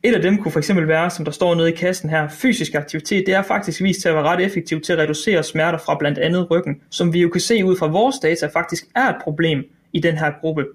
Et 0.03 0.15
af 0.15 0.21
dem 0.21 0.37
kunne 0.37 0.51
for 0.51 0.59
eksempel 0.59 0.87
være, 0.87 1.09
som 1.09 1.25
der 1.25 1.31
står 1.31 1.55
nede 1.55 1.69
i 1.69 1.75
kassen 1.75 2.09
her, 2.09 2.27
fysisk 2.29 2.75
aktivitet, 2.75 3.25
det 3.25 3.33
er 3.33 3.41
faktisk 3.41 3.81
vist 3.81 4.01
til 4.01 4.09
at 4.09 4.15
være 4.15 4.23
ret 4.23 4.45
effektivt 4.45 4.83
til 4.83 4.93
at 4.93 4.99
reducere 4.99 5.43
smerter 5.43 5.77
fra 5.77 5.97
blandt 5.99 6.17
andet 6.17 6.51
ryggen, 6.51 6.81
som 6.89 7.13
vi 7.13 7.21
jo 7.21 7.29
kan 7.29 7.41
se 7.41 7.65
ud 7.65 7.77
fra 7.77 7.87
vores 7.87 8.19
data 8.19 8.45
faktisk 8.47 8.85
er 8.95 9.09
et 9.09 9.15
problem 9.23 9.63
i 9.93 9.99
den 9.99 10.17
her 10.17 10.31
gruppe. 10.41 10.65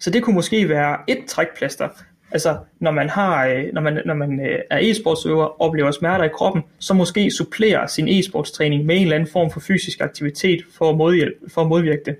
Så 0.00 0.10
det 0.10 0.22
kunne 0.22 0.34
måske 0.34 0.68
være 0.68 0.98
et 1.06 1.18
trækplaster. 1.28 1.88
Altså, 2.30 2.58
når 2.80 2.90
man, 2.90 3.08
har, 3.08 3.46
øh, 3.46 3.64
når 3.72 3.80
man, 3.80 4.02
når 4.06 4.14
man 4.14 4.40
øh, 4.40 4.58
er 4.70 4.78
e-sportsøver 4.78 5.44
og 5.44 5.60
oplever 5.60 5.90
smerter 5.90 6.24
i 6.24 6.28
kroppen, 6.28 6.62
så 6.78 6.94
måske 6.94 7.30
supplere 7.30 7.88
sin 7.88 8.08
e-sportstræning 8.08 8.84
med 8.84 8.96
en 8.96 9.02
eller 9.02 9.14
anden 9.14 9.30
form 9.32 9.50
for 9.50 9.60
fysisk 9.60 10.00
aktivitet 10.00 10.64
for 10.78 10.90
at, 10.90 10.96
modhjælp, 10.96 11.34
for 11.48 11.60
at 11.60 11.68
modvirke 11.68 12.02
det. 12.06 12.16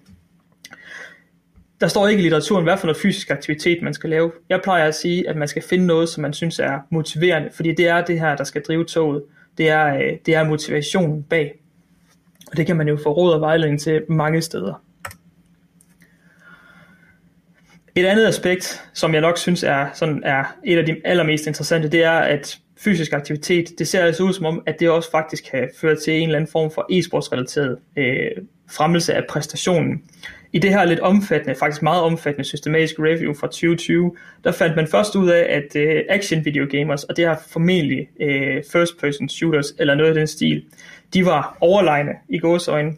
Der 1.81 1.89
står 1.89 2.09
ikke 2.09 2.21
i 2.21 2.23
litteraturen, 2.23 2.65
hvad 2.65 2.77
for 2.77 2.87
noget 2.87 3.01
fysisk 3.03 3.31
aktivitet 3.31 3.83
man 3.83 3.95
skal 3.95 4.11
lave. 4.11 4.33
Jeg 4.49 4.61
plejer 4.63 4.89
at 4.89 4.95
sige, 4.95 5.29
at 5.29 5.37
man 5.37 5.49
skal 5.49 5.63
finde 5.63 5.87
noget, 5.87 6.09
som 6.09 6.23
man 6.23 6.33
synes 6.33 6.59
er 6.59 6.79
motiverende, 6.91 7.51
fordi 7.53 7.75
det 7.75 7.89
er 7.89 8.05
det 8.05 8.21
her, 8.21 8.37
der 8.37 8.45
skal 8.45 8.63
drive 8.63 8.85
toget. 8.85 9.23
Det 9.59 9.69
er, 9.69 9.95
øh, 9.95 10.17
det 10.27 10.35
er 10.35 10.45
motivationen 10.45 11.23
bag. 11.23 11.61
Og 12.51 12.57
det 12.57 12.67
kan 12.67 12.77
man 12.77 12.89
jo 12.89 12.99
få 13.03 13.13
råd 13.13 13.33
og 13.33 13.41
vejledning 13.41 13.81
til 13.81 14.03
mange 14.09 14.43
steder. 14.43 14.83
Et 17.99 18.05
andet 18.05 18.27
aspekt, 18.27 18.85
som 18.93 19.15
jeg 19.15 19.21
nok 19.21 19.39
synes 19.39 19.63
er, 19.63 19.87
sådan 19.95 20.23
er 20.25 20.57
et 20.65 20.79
af 20.79 20.87
de 20.87 20.97
allermest 21.05 21.47
interessante, 21.47 21.89
det 21.89 22.05
er, 22.05 22.11
at 22.11 22.59
fysisk 22.77 23.13
aktivitet, 23.13 23.79
det 23.79 23.89
ser 23.89 24.01
altså 24.05 24.23
ud 24.23 24.33
som 24.33 24.47
om, 24.47 24.63
at 24.67 24.81
det 24.81 24.91
også 24.91 25.11
faktisk 25.11 25.45
kan 25.51 25.71
føre 25.81 25.97
til 25.97 26.15
en 26.15 26.23
eller 26.23 26.37
anden 26.37 26.51
form 26.53 26.71
for 26.71 26.87
e-sportsrelateret 26.93 27.77
øh, 27.97 28.31
fremmelse 28.71 29.15
af 29.15 29.25
præstationen. 29.29 30.03
I 30.53 30.59
det 30.59 30.71
her 30.71 30.85
lidt 30.85 31.01
omfattende, 31.01 31.55
faktisk 31.55 31.83
meget 31.83 32.03
omfattende 32.03 32.45
systematiske 32.45 33.03
review 33.03 33.35
fra 33.35 33.47
2020, 33.47 34.17
der 34.45 34.53
fandt 34.53 34.77
man 34.77 34.87
først 34.87 35.17
ud 35.17 35.29
af, 35.29 35.47
at 35.49 35.77
øh, 35.77 36.03
action 36.09 36.45
video 36.45 36.67
gamers, 36.71 37.05
og 37.05 37.17
det 37.17 37.25
er 37.25 37.37
formentlig 37.51 38.09
øh, 38.21 38.63
first 38.73 39.01
person 39.01 39.29
shooters 39.29 39.75
eller 39.79 39.95
noget 39.95 40.09
af 40.09 40.15
den 40.15 40.27
stil, 40.27 40.65
de 41.15 41.27
var 41.27 41.57
overlegne 41.61 42.13
i 42.29 42.39
gåsøjne 42.39 42.93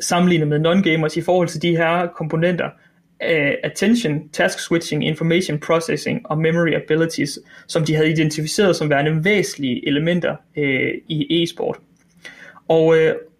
sammenlignet 0.00 0.48
med 0.48 0.58
non-gamers 0.58 1.16
i 1.16 1.20
forhold 1.20 1.48
til 1.48 1.62
de 1.62 1.76
her 1.76 2.06
komponenter, 2.06 2.68
attention, 3.20 4.28
task 4.32 4.58
switching, 4.58 5.06
information 5.06 5.58
processing 5.58 6.20
og 6.24 6.38
memory 6.38 6.74
abilities, 6.74 7.38
som 7.66 7.84
de 7.84 7.94
havde 7.94 8.10
identificeret 8.10 8.76
som 8.76 8.90
værende 8.90 9.24
væsentlige 9.24 9.88
elementer 9.88 10.36
uh, 10.56 10.62
i 11.08 11.42
e-sport. 11.42 11.78
Og, 12.68 12.86
uh, 12.86 12.96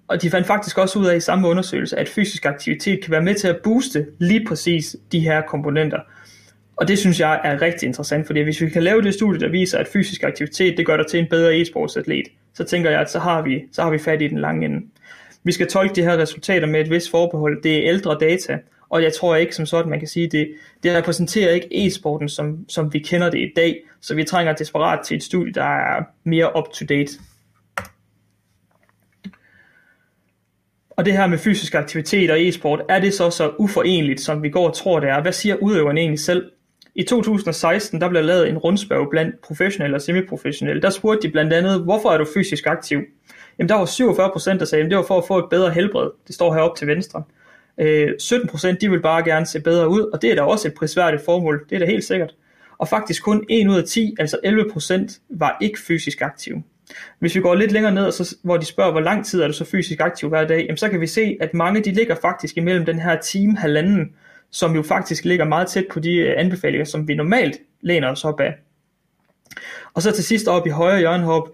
og 0.09 0.23
de 0.23 0.31
fandt 0.31 0.47
faktisk 0.47 0.79
også 0.79 0.99
ud 0.99 1.07
af 1.07 1.17
i 1.17 1.21
samme 1.21 1.49
undersøgelse, 1.49 1.99
at 1.99 2.09
fysisk 2.09 2.47
aktivitet 2.47 3.03
kan 3.03 3.11
være 3.11 3.23
med 3.23 3.35
til 3.35 3.49
at 3.49 3.57
booste 3.65 4.07
lige 4.19 4.45
præcis 4.47 4.97
de 5.13 5.21
her 5.21 5.41
komponenter. 5.41 6.01
Og 6.77 6.89
det 6.89 6.99
synes 6.99 7.21
jeg 7.21 7.41
er 7.45 7.63
rigtig 7.63 7.87
interessant, 7.87 8.27
fordi 8.27 8.41
hvis 8.41 8.61
vi 8.61 8.69
kan 8.69 8.83
lave 8.83 9.03
det 9.03 9.15
studie, 9.15 9.41
der 9.41 9.49
viser, 9.49 9.79
at 9.79 9.89
fysisk 9.89 10.23
aktivitet 10.23 10.77
det 10.77 10.87
gør 10.87 10.97
dig 10.97 11.07
til 11.07 11.21
en 11.21 11.27
bedre 11.31 11.61
e-sportsatlet, 11.61 12.25
så 12.55 12.65
tænker 12.65 12.91
jeg, 12.91 13.01
at 13.01 13.11
så 13.11 13.19
har 13.19 13.43
vi, 13.43 13.65
så 13.73 13.83
har 13.83 13.91
vi 13.91 13.99
fat 13.99 14.23
i 14.23 14.29
den 14.29 14.39
lange 14.39 14.67
ende. 14.67 14.87
Vi 15.45 15.53
skal 15.53 15.67
tolke 15.67 15.95
de 15.95 16.03
her 16.03 16.19
resultater 16.19 16.67
med 16.67 16.81
et 16.81 16.91
vis 16.91 17.11
forbehold. 17.11 17.63
Det 17.63 17.77
er 17.77 17.89
ældre 17.89 18.17
data, 18.21 18.59
og 18.91 19.03
jeg 19.03 19.13
tror 19.13 19.37
ikke 19.37 19.55
som 19.55 19.67
sådan, 19.67 19.91
man 19.91 19.99
kan 19.99 20.09
sige, 20.09 20.29
det, 20.29 20.55
det 20.83 20.97
repræsenterer 20.97 21.51
ikke 21.51 21.87
e-sporten, 21.87 22.29
som, 22.29 22.65
som 22.69 22.93
vi 22.93 22.99
kender 22.99 23.31
det 23.31 23.39
i 23.39 23.53
dag, 23.57 23.83
så 24.01 24.15
vi 24.15 24.25
trænger 24.25 24.53
desperat 24.53 25.01
til 25.07 25.17
et 25.17 25.23
studie, 25.23 25.53
der 25.53 25.65
er 25.65 26.03
mere 26.25 26.57
up-to-date. 26.59 27.13
Og 30.91 31.05
det 31.05 31.13
her 31.13 31.27
med 31.27 31.39
fysisk 31.39 31.75
aktivitet 31.75 32.31
og 32.31 32.41
e-sport, 32.41 32.83
er 32.89 33.01
det 33.01 33.15
så 33.15 33.31
så 33.31 33.53
uforenligt, 33.59 34.21
som 34.21 34.43
vi 34.43 34.51
går 34.51 34.69
og 34.69 34.75
tror 34.75 35.01
det 35.01 35.09
er? 35.09 35.23
Hvad 35.23 35.33
siger 35.33 35.57
udøverne 35.57 36.01
egentlig 36.01 36.21
selv? 36.21 36.51
I 36.95 37.03
2016 37.03 38.01
der 38.01 38.09
blev 38.09 38.25
lavet 38.25 38.49
en 38.49 38.59
rundspørg 38.59 39.11
blandt 39.11 39.41
professionelle 39.41 39.97
og 39.97 40.01
semiprofessionelle. 40.01 40.83
Der 40.83 40.91
spurgte 40.91 41.29
de 41.29 41.33
blandt 41.33 41.53
andet, 41.53 41.81
hvorfor 41.81 42.11
er 42.11 42.19
du 42.19 42.27
fysisk 42.35 42.67
aktiv? 42.67 43.01
Jamen 43.59 43.69
der 43.69 43.75
var 43.75 43.85
47 43.85 44.31
procent, 44.33 44.61
der 44.61 44.67
sagde, 44.67 44.85
at 44.85 44.91
det 44.91 44.99
var 44.99 45.05
for 45.09 45.19
at 45.19 45.25
få 45.29 45.39
et 45.39 45.51
bedre 45.51 45.71
helbred. 45.71 46.11
Det 46.27 46.35
står 46.35 46.55
heroppe 46.55 46.79
til 46.79 46.89
venstre. 46.89 47.23
Øh, 47.81 48.09
17% 48.23 48.77
de 48.81 48.91
vil 48.91 49.01
bare 49.01 49.25
gerne 49.25 49.47
se 49.47 49.61
bedre 49.61 49.89
ud, 49.89 50.03
og 50.13 50.23
det 50.23 50.31
er 50.31 50.35
da 50.35 50.43
også 50.43 50.69
et 50.69 50.75
prisværdigt 50.75 51.25
formål, 51.25 51.67
det 51.71 51.77
er 51.77 51.79
da 51.79 51.87
helt 51.87 52.05
sikkert. 52.05 52.35
Og 52.79 52.89
faktisk 52.89 53.23
kun 53.23 53.45
1 53.49 53.69
ud 53.69 53.77
af 53.77 53.85
10, 53.85 54.15
altså 54.19 54.39
11% 54.45 55.21
var 55.29 55.57
ikke 55.61 55.79
fysisk 55.81 56.23
aktive. 56.23 56.63
Hvis 57.19 57.35
vi 57.35 57.41
går 57.41 57.55
lidt 57.55 57.73
længere 57.73 57.95
ned, 57.95 58.13
så, 58.13 58.37
hvor 58.43 58.57
de 58.57 58.65
spørger, 58.65 58.91
hvor 58.91 59.01
lang 59.01 59.27
tid 59.27 59.41
er 59.41 59.47
du 59.47 59.53
så 59.53 59.65
fysisk 59.65 60.01
aktiv 60.01 60.29
hver 60.29 60.47
dag, 60.47 60.63
jamen, 60.63 60.77
så 60.77 60.89
kan 60.89 61.01
vi 61.01 61.07
se, 61.07 61.37
at 61.41 61.55
mange 61.55 61.81
de 61.81 61.91
ligger 61.91 62.15
faktisk 62.23 62.57
imellem 62.57 62.85
den 62.85 62.99
her 62.99 63.21
time 63.21 63.57
halvanden, 63.57 64.15
som 64.51 64.75
jo 64.75 64.83
faktisk 64.83 65.25
ligger 65.25 65.45
meget 65.45 65.69
tæt 65.69 65.85
på 65.91 66.01
de 66.01 66.15
øh, 66.15 66.35
anbefalinger, 66.37 66.85
som 66.85 67.09
vi 67.09 67.15
normalt 67.15 67.57
læner 67.81 68.09
os 68.09 68.25
op 68.25 68.41
af. 68.41 68.55
Og 69.95 70.03
så 70.03 70.13
til 70.13 70.25
sidst 70.25 70.49
op 70.49 70.67
i 70.67 70.71
højre 70.71 70.99
hjørnehop, 70.99 71.49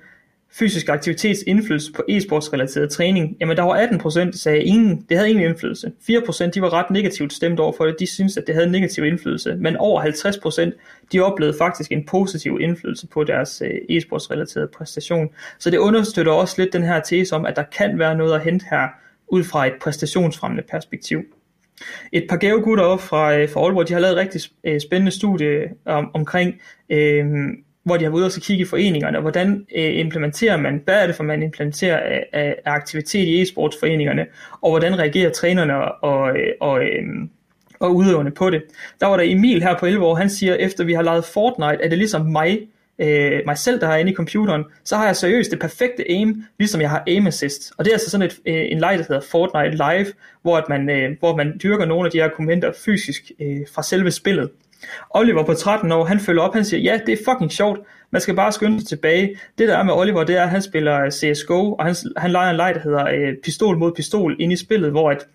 fysisk 0.53 0.89
aktivitets 0.89 1.45
indflydelse 1.47 1.93
på 1.93 2.03
e-sportsrelateret 2.09 2.91
træning, 2.91 3.37
jamen 3.41 3.57
der 3.57 3.63
var 3.63 3.87
18%, 3.87 4.19
der 4.19 4.33
sagde 4.33 4.65
ingen, 4.65 5.07
det 5.09 5.17
havde 5.17 5.31
ingen 5.31 5.45
indflydelse. 5.45 5.93
4% 6.11 6.51
de 6.51 6.63
var 6.63 6.73
ret 6.73 6.91
negativt 6.91 7.33
stemt 7.33 7.61
over 7.61 7.73
for 7.77 7.85
det, 7.85 7.97
de 8.01 8.07
synes 8.07 8.37
at 8.37 8.45
det 8.47 8.55
havde 8.55 8.67
en 8.67 8.73
negativ 8.73 9.05
indflydelse, 9.05 9.57
men 9.57 9.77
over 9.77 10.03
50% 10.03 11.07
de 11.13 11.21
oplevede 11.21 11.59
faktisk 11.59 11.93
en 11.93 12.07
positiv 12.07 12.59
indflydelse 12.61 13.07
på 13.07 13.25
deres 13.25 13.63
øh, 13.63 13.97
e-sportsrelaterede 13.97 14.69
præstation. 14.77 15.29
Så 15.59 15.71
det 15.71 15.79
understøtter 15.79 16.33
også 16.33 16.55
lidt 16.63 16.73
den 16.73 16.83
her 16.83 17.01
tese 17.01 17.37
om, 17.37 17.47
at 17.47 17.57
der 17.57 17.65
kan 17.79 17.99
være 17.99 18.17
noget 18.17 18.35
at 18.35 18.41
hente 18.41 18.67
her, 18.71 18.89
ud 19.29 19.45
fra 19.45 19.67
et 19.67 19.73
præstationsfremmende 19.81 20.63
perspektiv. 20.71 21.23
Et 22.13 22.27
par 22.29 22.37
gave 22.37 22.63
gutter 22.63 22.85
op 22.85 23.01
fra, 23.01 23.37
øh, 23.37 23.51
fra 23.51 23.61
Aalborg, 23.61 23.89
de 23.89 23.93
har 23.93 24.01
lavet 24.01 24.13
et 24.13 24.19
rigtig 24.19 24.41
øh, 24.65 24.81
spændende 24.81 25.13
studie 25.13 25.69
om, 25.85 26.11
omkring 26.15 26.55
øh, 26.91 27.27
hvor 27.87 27.97
de 27.97 28.05
har 28.05 28.11
været 28.11 28.19
ude 28.19 28.27
og 28.27 28.33
så 28.33 28.41
kigge 28.41 28.63
i 28.63 28.67
foreningerne, 28.67 29.19
og 29.19 29.23
hvordan 29.23 29.67
øh, 29.77 29.99
implementerer 29.99 30.57
man, 30.57 30.83
hvad 30.85 31.03
er 31.03 31.07
det 31.07 31.17
for 31.17 31.25
man 31.25 31.43
implementerer 31.43 32.13
øh, 32.13 32.23
af, 32.33 32.57
af 32.65 32.73
aktivitet 32.73 33.29
i 33.29 33.43
e-sportsforeningerne, 33.43 34.27
og 34.61 34.71
hvordan 34.71 34.99
reagerer 34.99 35.31
trænerne 35.31 35.77
og, 35.77 36.11
og, 36.11 36.37
øh, 36.37 36.53
og, 36.61 36.83
øh, 36.83 37.05
og 37.81 37.95
udøverne 37.95 38.31
på 38.31 38.51
det. 38.51 38.63
Der 39.01 39.07
var 39.07 39.17
der 39.17 39.25
Emil 39.27 39.63
her 39.63 39.79
på 39.79 39.87
11 39.87 40.07
år, 40.07 40.15
han 40.15 40.31
siger, 40.31 40.55
efter 40.55 40.85
vi 40.85 40.93
har 40.93 41.03
lavet 41.03 41.25
Fortnite, 41.25 41.85
er 41.85 41.89
det 41.89 41.99
ligesom 41.99 42.27
mig, 42.27 42.59
øh, 42.99 43.41
mig 43.47 43.59
selv, 43.59 43.81
der 43.81 43.87
har 43.87 43.97
inde 43.97 44.13
i 44.13 44.15
computeren, 44.15 44.65
så 44.85 44.97
har 44.97 45.07
jeg 45.07 45.17
seriøst 45.17 45.51
det 45.51 45.61
perfekte 45.61 46.05
aim, 46.11 46.45
ligesom 46.59 46.81
jeg 46.81 46.91
har 46.91 47.03
aim 47.07 47.27
assist. 47.27 47.73
Og 47.79 47.85
det 47.85 47.91
er 47.91 47.95
altså 47.95 48.11
sådan 48.11 48.27
et, 48.27 48.39
øh, 48.47 48.65
en 48.73 48.79
leg, 48.79 48.99
der 48.99 49.05
hedder 49.09 49.27
Fortnite 49.31 49.77
Live, 49.77 50.13
hvor, 50.43 50.57
at 50.57 50.69
man, 50.69 50.91
øh, 50.91 51.17
hvor 51.19 51.37
man 51.37 51.61
dyrker 51.63 51.85
nogle 51.85 52.07
af 52.07 52.11
de 52.11 52.19
her 52.19 52.29
kommenter 52.29 52.73
fysisk 52.85 53.31
øh, 53.41 53.61
fra 53.75 53.83
selve 53.83 54.11
spillet. 54.11 54.51
Oliver 55.11 55.43
på 55.43 55.55
13 55.55 55.93
år, 55.93 56.05
han 56.05 56.21
følger 56.21 56.43
op, 56.43 56.55
han 56.55 56.65
siger, 56.65 56.81
ja, 56.81 57.01
det 57.07 57.13
er 57.13 57.33
fucking 57.33 57.53
sjovt, 57.53 57.81
man 58.11 58.21
skal 58.21 58.35
bare 58.35 58.53
skynde 58.53 58.81
sig 58.81 58.89
tilbage. 58.89 59.37
Det 59.59 59.69
der 59.69 59.79
er 59.79 59.83
med 59.83 59.95
Oliver, 59.95 60.25
det 60.25 60.37
er, 60.37 60.43
at 60.43 60.51
han 60.51 60.63
spiller 60.63 61.05
øh, 61.05 61.11
CSGO, 61.11 61.73
og 61.73 61.85
han, 61.85 61.95
han 62.17 62.31
leger 62.31 62.51
en 62.51 62.57
leg, 62.57 62.75
der 62.75 62.81
hedder 62.81 63.07
øh, 63.07 63.35
pistol 63.45 63.79
mod 63.79 63.93
pistol 63.93 64.37
ind 64.39 64.53
i 64.53 64.57
spillet, 64.57 64.91
hvor 64.91 65.11
at, 65.11 65.27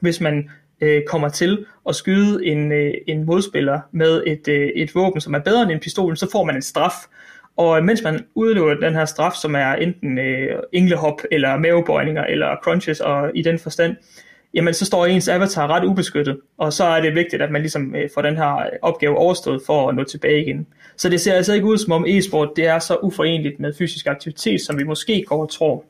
hvis 0.00 0.20
man 0.20 0.50
øh, 0.80 1.02
kommer 1.06 1.28
til 1.28 1.66
at 1.88 1.94
skyde 1.94 2.46
en, 2.46 2.72
øh, 2.72 2.94
en 3.06 3.24
modspiller 3.24 3.80
med 3.92 4.22
et, 4.26 4.48
øh, 4.48 4.68
et 4.76 4.94
våben, 4.94 5.20
som 5.20 5.34
er 5.34 5.38
bedre 5.38 5.62
end 5.62 5.70
en 5.70 5.80
pistol, 5.80 6.16
så 6.16 6.30
får 6.32 6.44
man 6.44 6.56
en 6.56 6.62
straf. 6.62 6.92
Og 7.56 7.78
øh, 7.78 7.84
mens 7.84 8.02
man 8.02 8.24
udlever 8.34 8.74
den 8.74 8.94
her 8.94 9.04
straf, 9.04 9.32
som 9.32 9.54
er 9.54 9.72
enten 9.72 10.18
øh, 10.18 10.58
englehop, 10.72 11.20
eller 11.30 11.56
mavebøjninger, 11.56 12.24
eller 12.24 12.56
crunches, 12.62 13.00
og 13.00 13.30
i 13.34 13.42
den 13.42 13.58
forstand, 13.58 13.96
jamen 14.58 14.74
så 14.74 14.84
står 14.84 15.06
ens 15.06 15.28
avatar 15.28 15.66
ret 15.66 15.84
ubeskyttet, 15.84 16.40
og 16.58 16.72
så 16.72 16.84
er 16.84 17.00
det 17.00 17.14
vigtigt, 17.14 17.42
at 17.42 17.50
man 17.50 17.60
ligesom 17.60 17.94
øh, 17.94 18.10
får 18.14 18.22
den 18.22 18.36
her 18.36 18.56
øh, 18.56 18.64
opgave 18.82 19.16
overstået 19.16 19.62
for 19.66 19.88
at 19.88 19.94
nå 19.94 20.04
tilbage 20.04 20.42
igen. 20.42 20.66
Så 20.96 21.08
det 21.08 21.20
ser 21.20 21.32
altså 21.32 21.54
ikke 21.54 21.66
ud 21.66 21.78
som 21.78 21.92
om 21.92 22.04
e-sport 22.08 22.48
det 22.56 22.66
er 22.66 22.78
så 22.78 22.96
uforenligt 23.02 23.60
med 23.60 23.74
fysisk 23.78 24.06
aktivitet, 24.06 24.60
som 24.60 24.78
vi 24.78 24.84
måske 24.84 25.24
går 25.26 25.42
og 25.42 25.50
tror. 25.50 25.84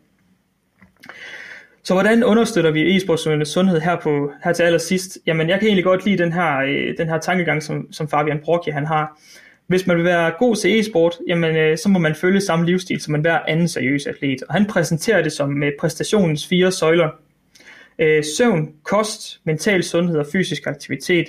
Så 1.82 1.94
hvordan 1.94 2.24
understøtter 2.24 2.70
vi 2.70 2.96
e-sportsøgernes 2.96 3.48
sundhed 3.48 3.80
her, 3.80 3.96
på, 3.96 4.30
her 4.44 4.52
til 4.52 4.62
allersidst? 4.62 5.18
Jamen 5.26 5.48
jeg 5.48 5.58
kan 5.58 5.66
egentlig 5.66 5.84
godt 5.84 6.04
lide 6.04 6.18
den 6.18 6.32
her, 6.32 6.58
øh, 6.58 6.98
den 6.98 7.08
her 7.08 7.18
tankegang, 7.18 7.62
som, 7.62 7.92
som 7.92 8.08
Fabian 8.08 8.40
Brocchi 8.44 8.70
han 8.70 8.86
har. 8.86 9.20
Hvis 9.66 9.86
man 9.86 9.96
vil 9.96 10.04
være 10.04 10.32
god 10.38 10.56
til 10.56 10.80
e-sport, 10.80 11.18
jamen, 11.28 11.56
øh, 11.56 11.78
så 11.78 11.88
må 11.88 11.98
man 11.98 12.14
følge 12.14 12.40
samme 12.40 12.66
livsstil 12.66 13.00
som 13.00 13.14
en 13.14 13.20
hver 13.20 13.38
anden 13.48 13.68
seriøs 13.68 14.06
atlet. 14.06 14.42
Og 14.48 14.54
han 14.54 14.66
præsenterer 14.66 15.22
det 15.22 15.32
som 15.32 15.48
med 15.48 15.72
præstationens 15.80 16.46
fire 16.46 16.72
søjler. 16.72 17.08
Øh, 17.98 18.24
søvn, 18.24 18.72
kost, 18.82 19.40
mental 19.44 19.82
sundhed 19.82 20.18
og 20.18 20.26
fysisk 20.32 20.66
aktivitet. 20.66 21.26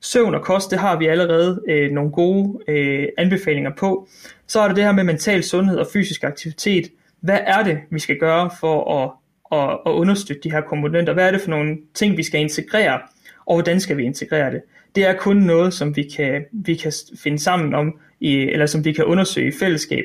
Søvn 0.00 0.34
og 0.34 0.42
kost, 0.42 0.70
det 0.70 0.78
har 0.78 0.98
vi 0.98 1.06
allerede 1.06 1.62
øh, 1.68 1.90
nogle 1.90 2.10
gode 2.10 2.58
øh, 2.68 3.08
anbefalinger 3.18 3.70
på. 3.78 4.08
Så 4.46 4.60
er 4.60 4.66
der 4.68 4.74
det 4.74 4.84
her 4.84 4.92
med 4.92 5.04
mental 5.04 5.42
sundhed 5.42 5.78
og 5.78 5.86
fysisk 5.92 6.24
aktivitet. 6.24 6.90
Hvad 7.20 7.38
er 7.46 7.62
det, 7.62 7.78
vi 7.90 7.98
skal 7.98 8.18
gøre 8.18 8.50
for 8.60 9.02
at, 9.02 9.10
at, 9.58 9.78
at 9.86 9.90
understøtte 9.90 10.42
de 10.42 10.50
her 10.50 10.60
komponenter? 10.60 11.12
Hvad 11.12 11.26
er 11.26 11.30
det 11.30 11.40
for 11.40 11.50
nogle 11.50 11.78
ting, 11.94 12.16
vi 12.16 12.22
skal 12.22 12.40
integrere, 12.40 13.00
og 13.46 13.56
hvordan 13.56 13.80
skal 13.80 13.96
vi 13.96 14.04
integrere 14.04 14.50
det? 14.50 14.62
Det 14.94 15.06
er 15.06 15.12
kun 15.12 15.36
noget, 15.36 15.74
som 15.74 15.96
vi 15.96 16.02
kan, 16.16 16.44
vi 16.52 16.74
kan 16.74 16.92
finde 17.22 17.38
sammen 17.38 17.74
om, 17.74 17.98
i, 18.20 18.36
eller 18.36 18.66
som 18.66 18.84
vi 18.84 18.92
kan 18.92 19.04
undersøge 19.04 19.48
i 19.48 19.58
fællesskab. 19.60 20.04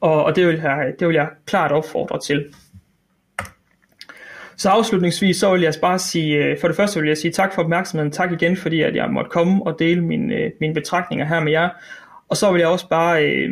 Og, 0.00 0.24
og 0.24 0.36
det, 0.36 0.46
vil 0.46 0.56
jeg, 0.56 0.92
det 0.98 1.08
vil 1.08 1.14
jeg 1.14 1.28
klart 1.46 1.72
opfordre 1.72 2.20
til. 2.20 2.44
Så 4.62 4.68
afslutningsvis 4.68 5.36
så 5.36 5.52
vil 5.52 5.60
jeg 5.60 5.74
bare 5.80 5.98
sige, 5.98 6.36
øh, 6.36 6.60
for 6.60 6.68
det 6.68 6.76
første 6.76 7.00
vil 7.00 7.08
jeg 7.08 7.16
sige 7.16 7.32
tak 7.32 7.54
for 7.54 7.62
opmærksomheden, 7.62 8.12
tak 8.12 8.32
igen 8.32 8.56
fordi 8.56 8.82
at 8.82 8.96
jeg 8.96 9.10
måtte 9.10 9.30
komme 9.30 9.66
og 9.66 9.78
dele 9.78 10.00
mine, 10.00 10.34
øh, 10.34 10.50
mine 10.60 10.74
betragtninger 10.74 11.26
her 11.26 11.40
med 11.40 11.52
jer. 11.52 11.68
Og 12.28 12.36
så 12.36 12.52
vil 12.52 12.58
jeg 12.58 12.68
også 12.68 12.88
bare, 12.88 13.24
øh, 13.26 13.50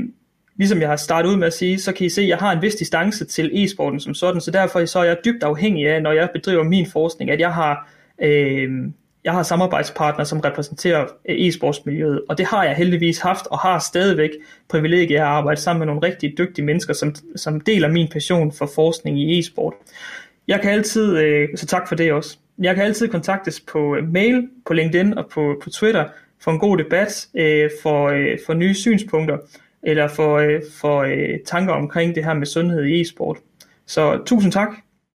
ligesom 0.56 0.80
jeg 0.80 0.88
har 0.88 0.96
startet 0.96 1.30
ud 1.30 1.36
med 1.36 1.46
at 1.46 1.52
sige, 1.52 1.80
så 1.80 1.92
kan 1.92 2.06
I 2.06 2.08
se, 2.08 2.22
at 2.22 2.28
jeg 2.28 2.38
har 2.38 2.52
en 2.52 2.62
vis 2.62 2.74
distance 2.74 3.24
til 3.24 3.50
e-sporten 3.52 4.00
som 4.00 4.14
sådan, 4.14 4.40
så 4.40 4.50
derfor 4.50 4.84
så 4.84 4.98
er 4.98 5.04
jeg 5.04 5.16
dybt 5.24 5.42
afhængig 5.42 5.88
af, 5.88 6.02
når 6.02 6.12
jeg 6.12 6.28
bedriver 6.34 6.62
min 6.62 6.86
forskning, 6.86 7.30
at 7.30 7.40
jeg 7.40 7.54
har, 7.54 7.90
øh, 8.22 8.70
jeg 9.24 9.32
har 9.32 9.42
samarbejdspartnere, 9.42 10.26
som 10.26 10.40
repræsenterer 10.40 11.06
øh, 11.28 11.36
e-sportsmiljøet, 11.36 12.20
og 12.28 12.38
det 12.38 12.46
har 12.46 12.64
jeg 12.64 12.74
heldigvis 12.74 13.18
haft 13.18 13.46
og 13.46 13.58
har 13.58 13.78
stadigvæk 13.78 14.30
privilegiet 14.68 15.16
at 15.16 15.22
arbejde 15.22 15.60
sammen 15.60 15.78
med 15.78 15.86
nogle 15.86 16.06
rigtig 16.06 16.38
dygtige 16.38 16.64
mennesker, 16.64 16.94
som, 16.94 17.14
som 17.36 17.60
deler 17.60 17.88
min 17.88 18.08
passion 18.08 18.52
for 18.52 18.70
forskning 18.74 19.20
i 19.20 19.38
e-sport. 19.38 19.74
Jeg 20.50 20.60
kan 20.60 20.70
altid, 20.70 21.18
øh, 21.18 21.48
så 21.56 21.66
tak 21.66 21.88
for 21.88 21.94
det 21.94 22.12
også. 22.12 22.38
Jeg 22.58 22.74
kan 22.74 22.84
altid 22.84 23.08
kontaktes 23.08 23.60
på 23.60 23.96
øh, 23.96 24.12
mail, 24.12 24.48
på 24.66 24.72
LinkedIn 24.72 25.18
og 25.18 25.26
på, 25.30 25.60
på 25.62 25.70
Twitter 25.70 26.08
for 26.40 26.50
en 26.50 26.58
god 26.58 26.78
debat, 26.78 27.28
øh, 27.34 27.70
for, 27.82 28.08
øh, 28.08 28.38
for 28.46 28.54
nye 28.54 28.74
synspunkter, 28.74 29.38
eller 29.82 30.08
for, 30.08 30.36
øh, 30.36 30.62
for 30.80 30.98
øh, 30.98 31.38
tanker 31.46 31.74
omkring 31.74 32.14
det 32.14 32.24
her 32.24 32.34
med 32.34 32.46
sundhed 32.46 32.84
i 32.84 33.00
e-sport. 33.00 33.38
Så 33.86 34.22
tusind 34.26 34.52
tak, 34.52 34.68